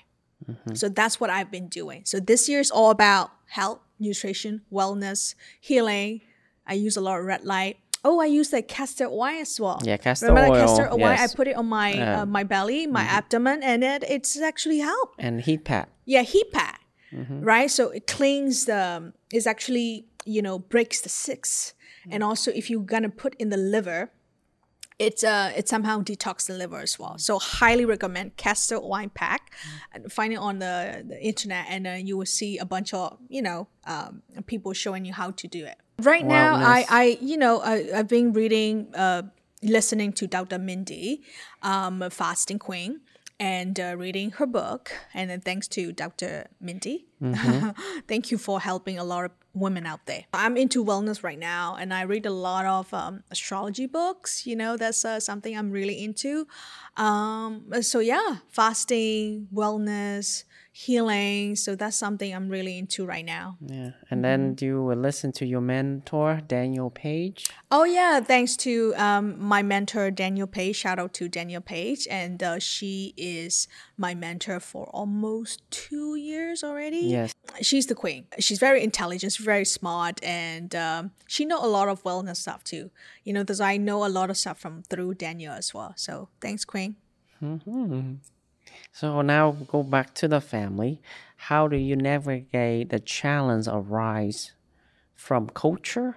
So 0.72 0.88
that's 0.88 1.20
what 1.20 1.28
I've 1.28 1.50
been 1.50 1.68
doing. 1.68 2.02
So 2.06 2.20
this 2.20 2.48
year 2.48 2.60
is 2.60 2.70
all 2.70 2.90
about 2.90 3.30
health, 3.48 3.80
nutrition, 3.98 4.62
wellness, 4.72 5.34
healing. 5.60 6.22
I 6.66 6.74
use 6.74 6.96
a 6.96 7.00
lot 7.02 7.18
of 7.18 7.26
red 7.26 7.44
light. 7.44 7.76
Oh, 8.04 8.20
I 8.20 8.26
use 8.26 8.48
the 8.50 8.62
castor 8.62 9.06
oil 9.06 9.40
as 9.42 9.60
well. 9.60 9.80
Yeah, 9.84 9.96
castor 9.98 10.26
Remember 10.28 10.52
oil, 10.54 10.60
the 10.60 10.66
castor 10.66 10.92
oil? 10.92 10.98
yes. 11.00 11.32
I 11.32 11.36
put 11.36 11.48
it 11.48 11.56
on 11.56 11.66
my 11.66 12.00
uh, 12.00 12.26
my 12.26 12.44
belly, 12.44 12.86
my 12.86 13.02
abdomen, 13.02 13.62
and 13.62 13.82
it 13.84 14.04
it's 14.08 14.40
actually 14.40 14.78
helped. 14.78 15.16
and 15.18 15.40
heat 15.42 15.64
pad. 15.64 15.88
Yeah, 16.12 16.22
heat 16.32 16.48
pad, 16.56 16.78
right? 17.52 17.70
So 17.70 17.82
it 17.98 18.04
cleans 18.16 18.64
the. 18.70 19.12
It's 19.36 19.46
actually 19.54 19.90
you 20.24 20.42
know 20.46 20.56
breaks 20.58 20.98
the 21.06 21.08
six, 21.26 21.74
and 22.12 22.20
also 22.28 22.48
if 22.60 22.64
you're 22.70 22.88
gonna 22.94 23.10
put 23.24 23.32
in 23.42 23.48
the 23.54 23.56
liver, 23.74 24.00
it's 24.98 25.22
uh 25.22 25.52
it 25.58 25.68
somehow 25.68 25.96
detox 26.10 26.46
the 26.46 26.54
liver 26.62 26.80
as 26.88 26.98
well. 26.98 27.14
So 27.18 27.38
highly 27.38 27.84
recommend 27.84 28.36
castor 28.36 28.78
oil 28.82 29.08
pack. 29.22 29.42
And 29.92 30.10
Find 30.12 30.32
it 30.32 30.40
on 30.48 30.58
the, 30.64 31.04
the 31.06 31.18
internet, 31.30 31.64
and 31.68 31.86
uh, 31.86 31.90
you 32.08 32.14
will 32.18 32.32
see 32.40 32.52
a 32.58 32.64
bunch 32.74 32.90
of 32.94 33.18
you 33.28 33.42
know 33.42 33.68
um, 33.86 34.22
people 34.46 34.72
showing 34.84 35.04
you 35.08 35.12
how 35.12 35.30
to 35.40 35.46
do 35.58 35.62
it. 35.72 35.76
Right 36.12 36.26
now, 36.26 36.54
I 36.54 36.78
I 36.88 37.04
you 37.30 37.36
know 37.36 37.54
I, 37.72 37.74
I've 37.96 38.08
been 38.08 38.32
reading, 38.32 38.74
uh, 38.94 39.22
listening 39.62 40.12
to 40.14 40.26
Dr. 40.26 40.58
Mindy, 40.58 41.22
um, 41.62 41.94
fasting 42.10 42.58
queen, 42.58 43.00
and 43.40 43.78
uh, 43.78 43.94
reading 43.96 44.32
her 44.32 44.46
book. 44.46 44.92
And 45.14 45.30
then 45.30 45.40
thanks 45.40 45.68
to 45.68 45.92
Dr. 45.92 46.46
Mindy, 46.60 47.06
thank 48.08 48.30
you 48.30 48.38
for 48.38 48.60
helping 48.60 48.98
a 48.98 49.04
lot 49.04 49.24
of 49.24 49.30
women 49.54 49.86
out 49.86 50.06
there. 50.06 50.24
I'm 50.32 50.56
into 50.56 50.84
wellness 50.84 51.22
right 51.22 51.38
now, 51.38 51.76
and 51.78 51.92
I 51.92 52.02
read 52.02 52.26
a 52.26 52.30
lot 52.30 52.66
of 52.66 52.92
um, 52.94 53.22
astrology 53.30 53.86
books. 53.86 54.46
You 54.46 54.56
know, 54.56 54.76
that's 54.76 55.04
uh, 55.04 55.20
something 55.20 55.56
I'm 55.56 55.70
really 55.70 56.02
into. 56.04 56.46
Um, 56.96 57.66
so 57.80 58.00
yeah, 58.00 58.36
fasting, 58.48 59.48
wellness, 59.54 60.44
healing. 60.78 61.56
So 61.56 61.74
that's 61.74 61.96
something 61.96 62.32
I'm 62.32 62.48
really 62.48 62.78
into 62.78 63.04
right 63.04 63.24
now. 63.24 63.56
Yeah. 63.60 63.90
And 64.10 64.24
then 64.24 64.54
do 64.54 64.64
you 64.64 64.82
will 64.84 64.96
listen 64.96 65.32
to 65.32 65.44
your 65.44 65.60
mentor, 65.60 66.40
Danielle 66.46 66.90
Page. 66.90 67.50
Oh 67.72 67.82
yeah, 67.82 68.20
thanks 68.20 68.56
to 68.58 68.94
um, 68.96 69.34
my 69.42 69.60
mentor 69.60 70.12
Danielle 70.12 70.46
Page. 70.46 70.76
Shout 70.76 71.00
out 71.00 71.14
to 71.14 71.28
Danielle 71.28 71.62
Page, 71.62 72.06
and 72.08 72.40
uh, 72.44 72.60
she 72.60 73.12
is 73.16 73.66
my 73.96 74.14
mentor 74.14 74.60
for 74.60 74.86
almost 74.90 75.68
two 75.72 76.14
years 76.14 76.62
already. 76.62 76.98
Yes. 76.98 77.34
she's 77.60 77.86
the 77.86 77.96
queen. 77.96 78.26
She's 78.38 78.60
very 78.60 78.84
intelligent, 78.84 79.36
very 79.36 79.64
smart, 79.64 80.22
and 80.22 80.76
um, 80.76 81.10
she 81.26 81.44
know 81.44 81.58
a 81.58 81.66
lot 81.66 81.88
of 81.88 82.04
wellness 82.04 82.36
stuff 82.36 82.62
too. 82.62 82.92
You 83.24 83.32
know, 83.32 83.42
because 83.42 83.60
I 83.60 83.78
know 83.78 84.06
a 84.06 84.12
lot 84.18 84.30
of 84.30 84.36
stuff 84.36 84.60
from 84.60 84.84
through 84.84 85.14
Danielle 85.14 85.54
as 85.54 85.74
well. 85.74 85.92
So 85.96 86.28
thanks, 86.40 86.64
Queen. 86.64 86.94
So 88.92 89.22
now 89.22 89.52
go 89.52 89.82
back 89.82 90.14
to 90.14 90.28
the 90.28 90.40
family. 90.40 91.00
How 91.36 91.68
do 91.68 91.76
you 91.76 91.96
navigate 91.96 92.90
the 92.90 92.98
challenge 92.98 93.66
arise 93.68 94.52
from 95.14 95.48
culture 95.48 96.16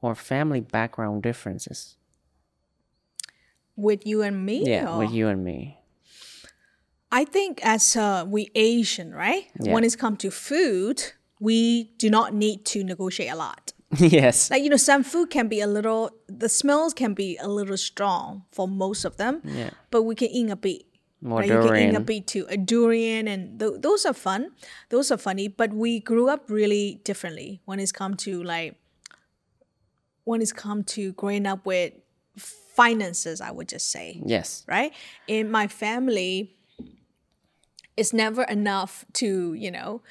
or 0.00 0.14
family 0.14 0.60
background 0.60 1.22
differences? 1.22 1.96
With 3.76 4.06
you 4.06 4.22
and 4.22 4.44
me. 4.44 4.64
Yeah, 4.66 4.90
or- 4.92 4.98
with 4.98 5.10
you 5.12 5.28
and 5.28 5.44
me. 5.44 5.76
I 7.10 7.24
think 7.24 7.60
as 7.64 7.96
uh, 7.96 8.26
we 8.28 8.50
Asian, 8.54 9.14
right? 9.14 9.44
Yeah. 9.58 9.72
When 9.72 9.82
it's 9.84 9.96
come 9.96 10.16
to 10.18 10.30
food, 10.30 11.02
we 11.40 11.84
do 11.96 12.10
not 12.10 12.34
need 12.34 12.66
to 12.66 12.84
negotiate 12.84 13.30
a 13.32 13.36
lot. 13.36 13.72
yes. 13.96 14.50
like 14.50 14.62
you 14.62 14.68
know 14.68 14.76
some 14.76 15.02
food 15.02 15.30
can 15.30 15.48
be 15.48 15.62
a 15.62 15.66
little 15.66 16.10
the 16.26 16.46
smells 16.46 16.92
can 16.92 17.14
be 17.14 17.38
a 17.40 17.48
little 17.48 17.78
strong 17.78 18.42
for 18.52 18.68
most 18.68 19.06
of 19.06 19.16
them 19.16 19.40
Yeah. 19.42 19.70
but 19.90 20.02
we 20.02 20.14
can 20.14 20.28
eat 20.28 20.50
a 20.50 20.56
bit 20.56 20.82
More 21.20 21.40
right? 21.40 21.48
you 21.50 21.54
can 21.56 21.64
eat 21.64 21.68
a 21.68 21.92
durian. 21.92 22.02
bit 22.04 22.26
too 22.26 22.46
a 22.48 22.56
durian 22.56 23.26
and 23.28 23.58
th- 23.58 23.80
those 23.80 24.06
are 24.06 24.12
fun 24.14 24.52
those 24.90 25.10
are 25.10 25.16
funny 25.18 25.48
but 25.48 25.72
we 25.72 25.98
grew 26.00 26.28
up 26.28 26.48
really 26.48 27.00
differently 27.04 27.60
when 27.64 27.80
it's 27.80 27.90
come 27.92 28.14
to 28.18 28.42
like 28.42 28.76
when 30.24 30.40
it's 30.42 30.52
come 30.52 30.84
to 30.84 31.12
growing 31.14 31.46
up 31.46 31.66
with 31.66 31.92
finances 32.36 33.40
i 33.40 33.50
would 33.50 33.68
just 33.68 33.90
say 33.90 34.22
Yes. 34.24 34.64
right? 34.68 34.92
In 35.26 35.50
my 35.50 35.66
family, 35.66 36.54
it's 37.96 38.12
never 38.12 38.44
enough 38.44 39.04
to, 39.14 39.54
you 39.54 39.70
know, 39.72 40.02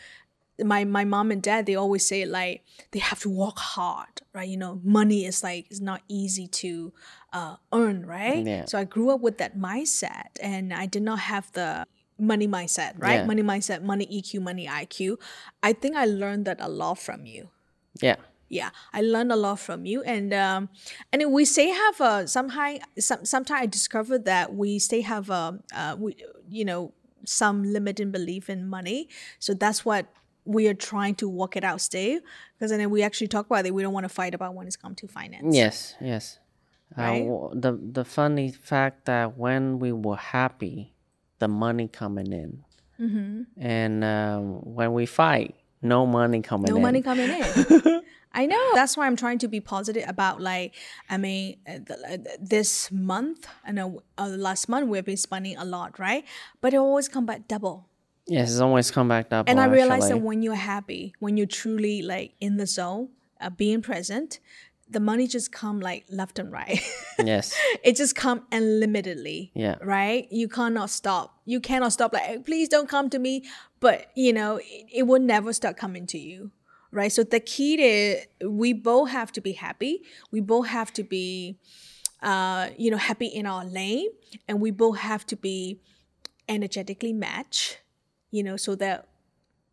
my 0.63 0.84
my 0.84 1.06
mom 1.06 1.30
and 1.32 1.41
dad 1.41 1.67
they 1.67 1.76
always 1.76 2.04
say 2.06 2.26
like 2.26 2.63
they 2.91 2.97
have 2.99 3.20
to 3.20 3.30
work 3.30 3.60
hard 3.60 4.10
right 4.34 4.49
you 4.49 4.58
know 4.58 4.82
money 4.84 5.24
is 5.24 5.43
like 5.43 5.68
it's 5.70 5.80
not 5.80 6.01
easy 6.08 6.47
to 6.47 6.91
uh, 7.34 7.55
earn 7.73 8.05
right 8.05 8.45
Yeah. 8.45 8.65
so 8.65 8.78
i 8.80 8.84
grew 8.84 9.09
up 9.11 9.21
with 9.21 9.38
that 9.38 9.57
mindset 9.57 10.32
and 10.41 10.73
i 10.73 10.86
did 10.86 11.03
not 11.03 11.19
have 11.19 11.51
the 11.53 11.86
money 12.19 12.47
mindset 12.47 12.93
right 12.97 13.19
Yeah. 13.21 13.25
money 13.25 13.43
mindset 13.43 13.84
money 13.84 14.05
eq 14.07 14.41
money 14.41 14.65
iq 14.67 15.17
i 15.61 15.73
think 15.73 15.95
i 15.95 16.05
learned 16.05 16.45
that 16.45 16.57
a 16.59 16.69
lot 16.69 16.97
from 16.97 17.25
you 17.25 17.49
Yeah. 18.01 18.15
yeah 18.49 18.69
i 18.93 19.01
learned 19.01 19.32
a 19.32 19.36
lot 19.36 19.59
from 19.59 19.86
you 19.86 20.01
and 20.03 20.34
um 20.34 20.69
and 21.11 21.21
we 21.32 21.45
say 21.45 21.67
have 21.69 21.99
a 22.01 22.28
somehow 22.28 22.75
some 22.97 23.25
sometimes 23.25 23.61
i 23.61 23.65
discovered 23.65 24.25
that 24.25 24.53
we 24.55 24.80
stay 24.80 25.01
have 25.01 25.30
a 25.30 25.59
uh 25.75 25.95
we 25.99 26.15
you 26.49 26.65
know 26.65 26.93
some 27.25 27.63
limiting 27.63 28.09
belief 28.09 28.49
in 28.49 28.67
money 28.67 29.09
so 29.38 29.53
that's 29.53 29.84
what 29.84 30.07
we 30.45 30.65
are 30.69 30.73
trying 30.73 31.13
to 31.13 31.28
work 31.28 31.57
it 31.57 31.63
out 31.63 31.82
still 31.82 32.19
because 32.57 32.71
then 32.71 32.89
we 32.89 33.03
actually 33.03 33.28
talk 33.28 33.45
about 33.47 33.65
it 33.65 33.73
we 33.73 33.82
don't 33.84 33.93
want 33.93 34.05
to 34.05 34.09
fight 34.21 34.34
about 34.34 34.53
when 34.55 34.65
it's 34.65 34.78
come 34.78 34.95
to 34.95 35.07
finance 35.07 35.53
Yes, 35.55 35.95
yes. 35.99 36.39
Right? 36.95 37.27
Uh, 37.27 37.49
the 37.53 37.77
the 37.81 38.05
funny 38.05 38.51
fact 38.51 39.05
that 39.05 39.38
when 39.38 39.79
we 39.79 39.91
were 39.91 40.15
happy, 40.17 40.93
the 41.39 41.47
money 41.47 41.88
coming 41.88 42.31
in, 42.31 42.63
Mm-hmm. 42.99 43.43
and 43.61 44.03
um, 44.03 44.43
when 44.63 44.93
we 44.93 45.05
fight, 45.05 45.53
no 45.83 46.05
money 46.07 46.41
coming 46.41 46.71
no 46.71 46.77
in. 46.77 46.81
money 46.81 47.01
coming 47.03 47.29
in 47.29 48.01
i 48.33 48.45
know 48.47 48.59
that's 48.73 48.97
why 48.97 49.05
i'm 49.05 49.15
trying 49.15 49.38
to 49.38 49.47
be 49.47 49.59
positive 49.61 50.03
about 50.09 50.41
like 50.41 50.73
i 51.07 51.15
mean 51.17 51.57
uh, 51.67 51.73
th- 51.88 51.99
uh, 52.09 52.17
this 52.41 52.91
month 52.91 53.45
and 53.63 53.79
uh, 53.79 54.27
last 54.27 54.67
month 54.67 54.88
we've 54.89 55.05
been 55.05 55.15
spending 55.15 55.55
a 55.57 55.63
lot 55.63 55.99
right 55.99 56.25
but 56.59 56.73
it 56.73 56.77
always 56.77 57.07
come 57.07 57.25
back 57.27 57.47
double 57.47 57.88
Yes, 58.25 58.51
it's 58.51 58.59
always 58.59 58.89
come 58.89 59.07
back 59.07 59.29
double. 59.29 59.47
and 59.49 59.59
i 59.59 59.65
realized 59.65 60.05
actually. 60.05 60.19
that 60.19 60.25
when 60.25 60.41
you're 60.41 60.55
happy 60.55 61.13
when 61.19 61.38
you're 61.38 61.45
truly 61.61 62.01
like 62.01 62.33
in 62.41 62.57
the 62.57 62.65
zone 62.65 63.09
uh, 63.39 63.51
being 63.51 63.81
present 63.83 64.39
the 64.89 64.99
money 64.99 65.27
just 65.27 65.51
come 65.51 65.79
like 65.79 66.05
left 66.09 66.39
and 66.39 66.51
right. 66.51 66.79
Yes, 67.23 67.55
it 67.83 67.95
just 67.95 68.15
come 68.15 68.45
unlimitedly 68.51 69.51
Yeah. 69.55 69.75
right? 69.81 70.27
You 70.31 70.47
cannot 70.47 70.89
stop. 70.91 71.39
You 71.45 71.59
cannot 71.59 71.91
stop 71.93 72.13
like 72.13 72.23
"Hey, 72.23 72.39
please 72.39 72.69
don't 72.69 72.88
come 72.88 73.09
to 73.09 73.19
me. 73.19 73.43
But 73.79 74.07
you 74.15 74.33
know 74.33 74.57
it, 74.57 74.85
it 74.93 75.03
will 75.07 75.19
never 75.21 75.51
start 75.53 75.77
coming 75.77 76.05
to 76.07 76.19
you 76.19 76.51
right? 76.91 77.11
So 77.11 77.23
the 77.23 77.39
key 77.39 77.77
to 77.77 78.47
we 78.47 78.73
both 78.73 79.09
have 79.09 79.31
to 79.33 79.41
be 79.41 79.53
happy. 79.53 80.03
We 80.31 80.41
both 80.41 80.67
have 80.67 80.93
to 80.93 81.03
be 81.03 81.57
uh 82.21 82.69
you 82.77 82.89
know 82.91 82.97
happy 82.97 83.27
in 83.27 83.45
our 83.45 83.65
lane. 83.65 84.09
And 84.47 84.61
we 84.61 84.71
both 84.71 84.97
have 84.99 85.25
to 85.27 85.35
be 85.35 85.81
energetically 86.49 87.13
matched 87.13 87.81
you 88.31 88.43
know 88.43 88.55
so 88.57 88.75
that 88.75 89.07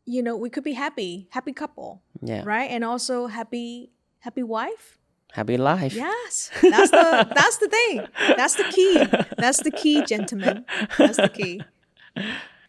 you 0.05 0.23
know 0.23 0.37
we 0.37 0.51
could 0.51 0.65
be 0.65 0.73
happy 0.73 1.29
happy 1.31 1.53
couple 1.53 2.03
yeah. 2.23 2.43
right? 2.45 2.71
And 2.71 2.85
also 2.85 3.27
happy 3.27 3.91
happy 4.21 4.43
wife 4.43 4.99
Happy 5.35 5.57
life. 5.57 5.93
Yes, 5.95 6.51
that's 6.63 6.91
the 6.91 7.27
that's 7.35 7.57
the 7.59 7.69
thing. 7.69 8.07
That's 8.37 8.55
the 8.55 8.65
key. 8.71 9.05
That's 9.37 9.61
the 9.63 9.71
key, 9.71 10.03
gentlemen. 10.07 10.65
That's 10.97 11.17
the 11.19 11.29
key. 11.29 11.63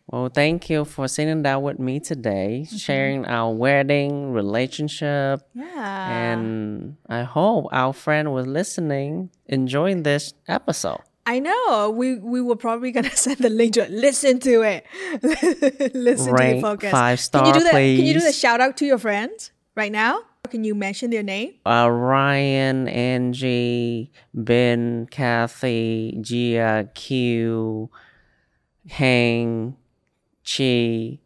Well, 0.08 0.30
thank 0.30 0.70
you 0.70 0.86
for 0.86 1.08
sitting 1.08 1.42
down 1.42 1.64
with 1.64 1.80
me 1.80 2.00
today, 2.00 2.64
Mm-hmm. 2.66 2.76
sharing 2.78 3.26
our 3.26 3.52
wedding 3.54 4.32
relationship, 4.34 5.42
Yeah. 5.54 6.10
and 6.32 6.96
I 7.10 7.24
hope 7.24 7.68
our 7.72 7.92
friend 7.94 8.32
was 8.34 8.46
listening, 8.46 9.30
enjoying 9.48 10.04
this 10.04 10.34
episode. 10.48 11.02
I 11.28 11.40
know. 11.40 11.90
We 11.90 12.18
we 12.20 12.40
were 12.42 12.56
probably 12.56 12.92
gonna 12.92 13.16
send 13.26 13.38
the 13.40 13.50
link 13.50 13.74
to 13.76 13.82
it. 13.86 13.92
Listen 13.92 14.40
to 14.42 14.62
it. 14.62 14.86
Listen 15.96 16.28
to 16.28 16.34
Rank 16.34 16.56
the 16.58 16.62
focus. 16.62 16.92
five 16.92 17.20
Can 17.32 17.46
you 17.48 17.54
do 17.54 17.60
star, 17.62 17.74
that? 17.74 17.80
Can 17.98 18.06
you 18.06 18.14
do 18.14 18.20
the 18.22 18.34
shout 18.34 18.62
out 18.62 18.78
to 18.78 18.86
your 18.86 18.98
friends 19.00 19.52
right 19.76 19.92
now? 19.92 20.22
Can 20.46 20.64
you 20.64 20.76
mention 20.76 21.10
their 21.10 21.24
name? 21.24 21.54
Uh, 21.66 21.90
Ryan, 21.92 22.88
Angie, 22.88 24.12
Ben, 24.34 25.08
Kathy, 25.12 26.18
Gia, 26.22 26.90
Q, 26.94 27.90
Hang, 28.90 29.76
Chi. 30.46 31.20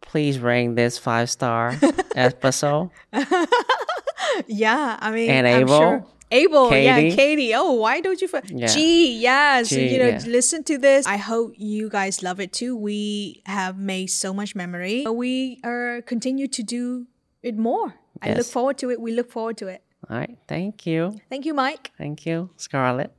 Please 0.00 0.38
rank 0.38 0.76
this 0.76 0.98
five 0.98 1.28
star 1.30 1.74
episode. 2.14 2.90
Yeah, 4.48 4.96
I 5.00 5.10
mean, 5.12 5.30
And 5.30 5.46
I'm 5.46 5.62
Abel? 5.62 5.78
sure. 5.78 6.06
Abel, 6.32 6.74
yeah, 6.74 6.96
Katie? 6.98 7.16
Katie. 7.16 7.54
Oh, 7.54 7.72
why 7.74 8.00
don't 8.00 8.20
you? 8.20 8.28
F- 8.32 8.50
Yeah. 8.50 8.66
G, 8.66 9.18
yes. 9.20 9.68
G, 9.68 9.92
you 9.92 9.98
know, 10.00 10.08
yeah. 10.08 10.22
listen 10.26 10.64
to 10.64 10.76
this. 10.76 11.06
I 11.06 11.16
hope 11.18 11.52
you 11.56 11.88
guys 11.88 12.20
love 12.22 12.40
it 12.40 12.52
too. 12.52 12.76
We 12.76 13.42
have 13.46 13.78
made 13.78 14.08
so 14.10 14.34
much 14.34 14.56
memory. 14.56 15.06
We 15.06 15.60
are 15.62 16.02
continue 16.02 16.48
to 16.48 16.62
do 16.64 17.06
it 17.42 17.56
more. 17.56 17.94
I 18.22 18.34
look 18.34 18.46
forward 18.46 18.78
to 18.78 18.90
it. 18.90 19.00
We 19.00 19.12
look 19.12 19.30
forward 19.30 19.56
to 19.58 19.68
it. 19.68 19.82
All 20.08 20.16
right. 20.16 20.36
Thank 20.48 20.86
you. 20.86 21.20
Thank 21.30 21.44
you, 21.44 21.54
Mike. 21.54 21.92
Thank 21.96 22.26
you, 22.26 22.50
Scarlett. 22.56 23.12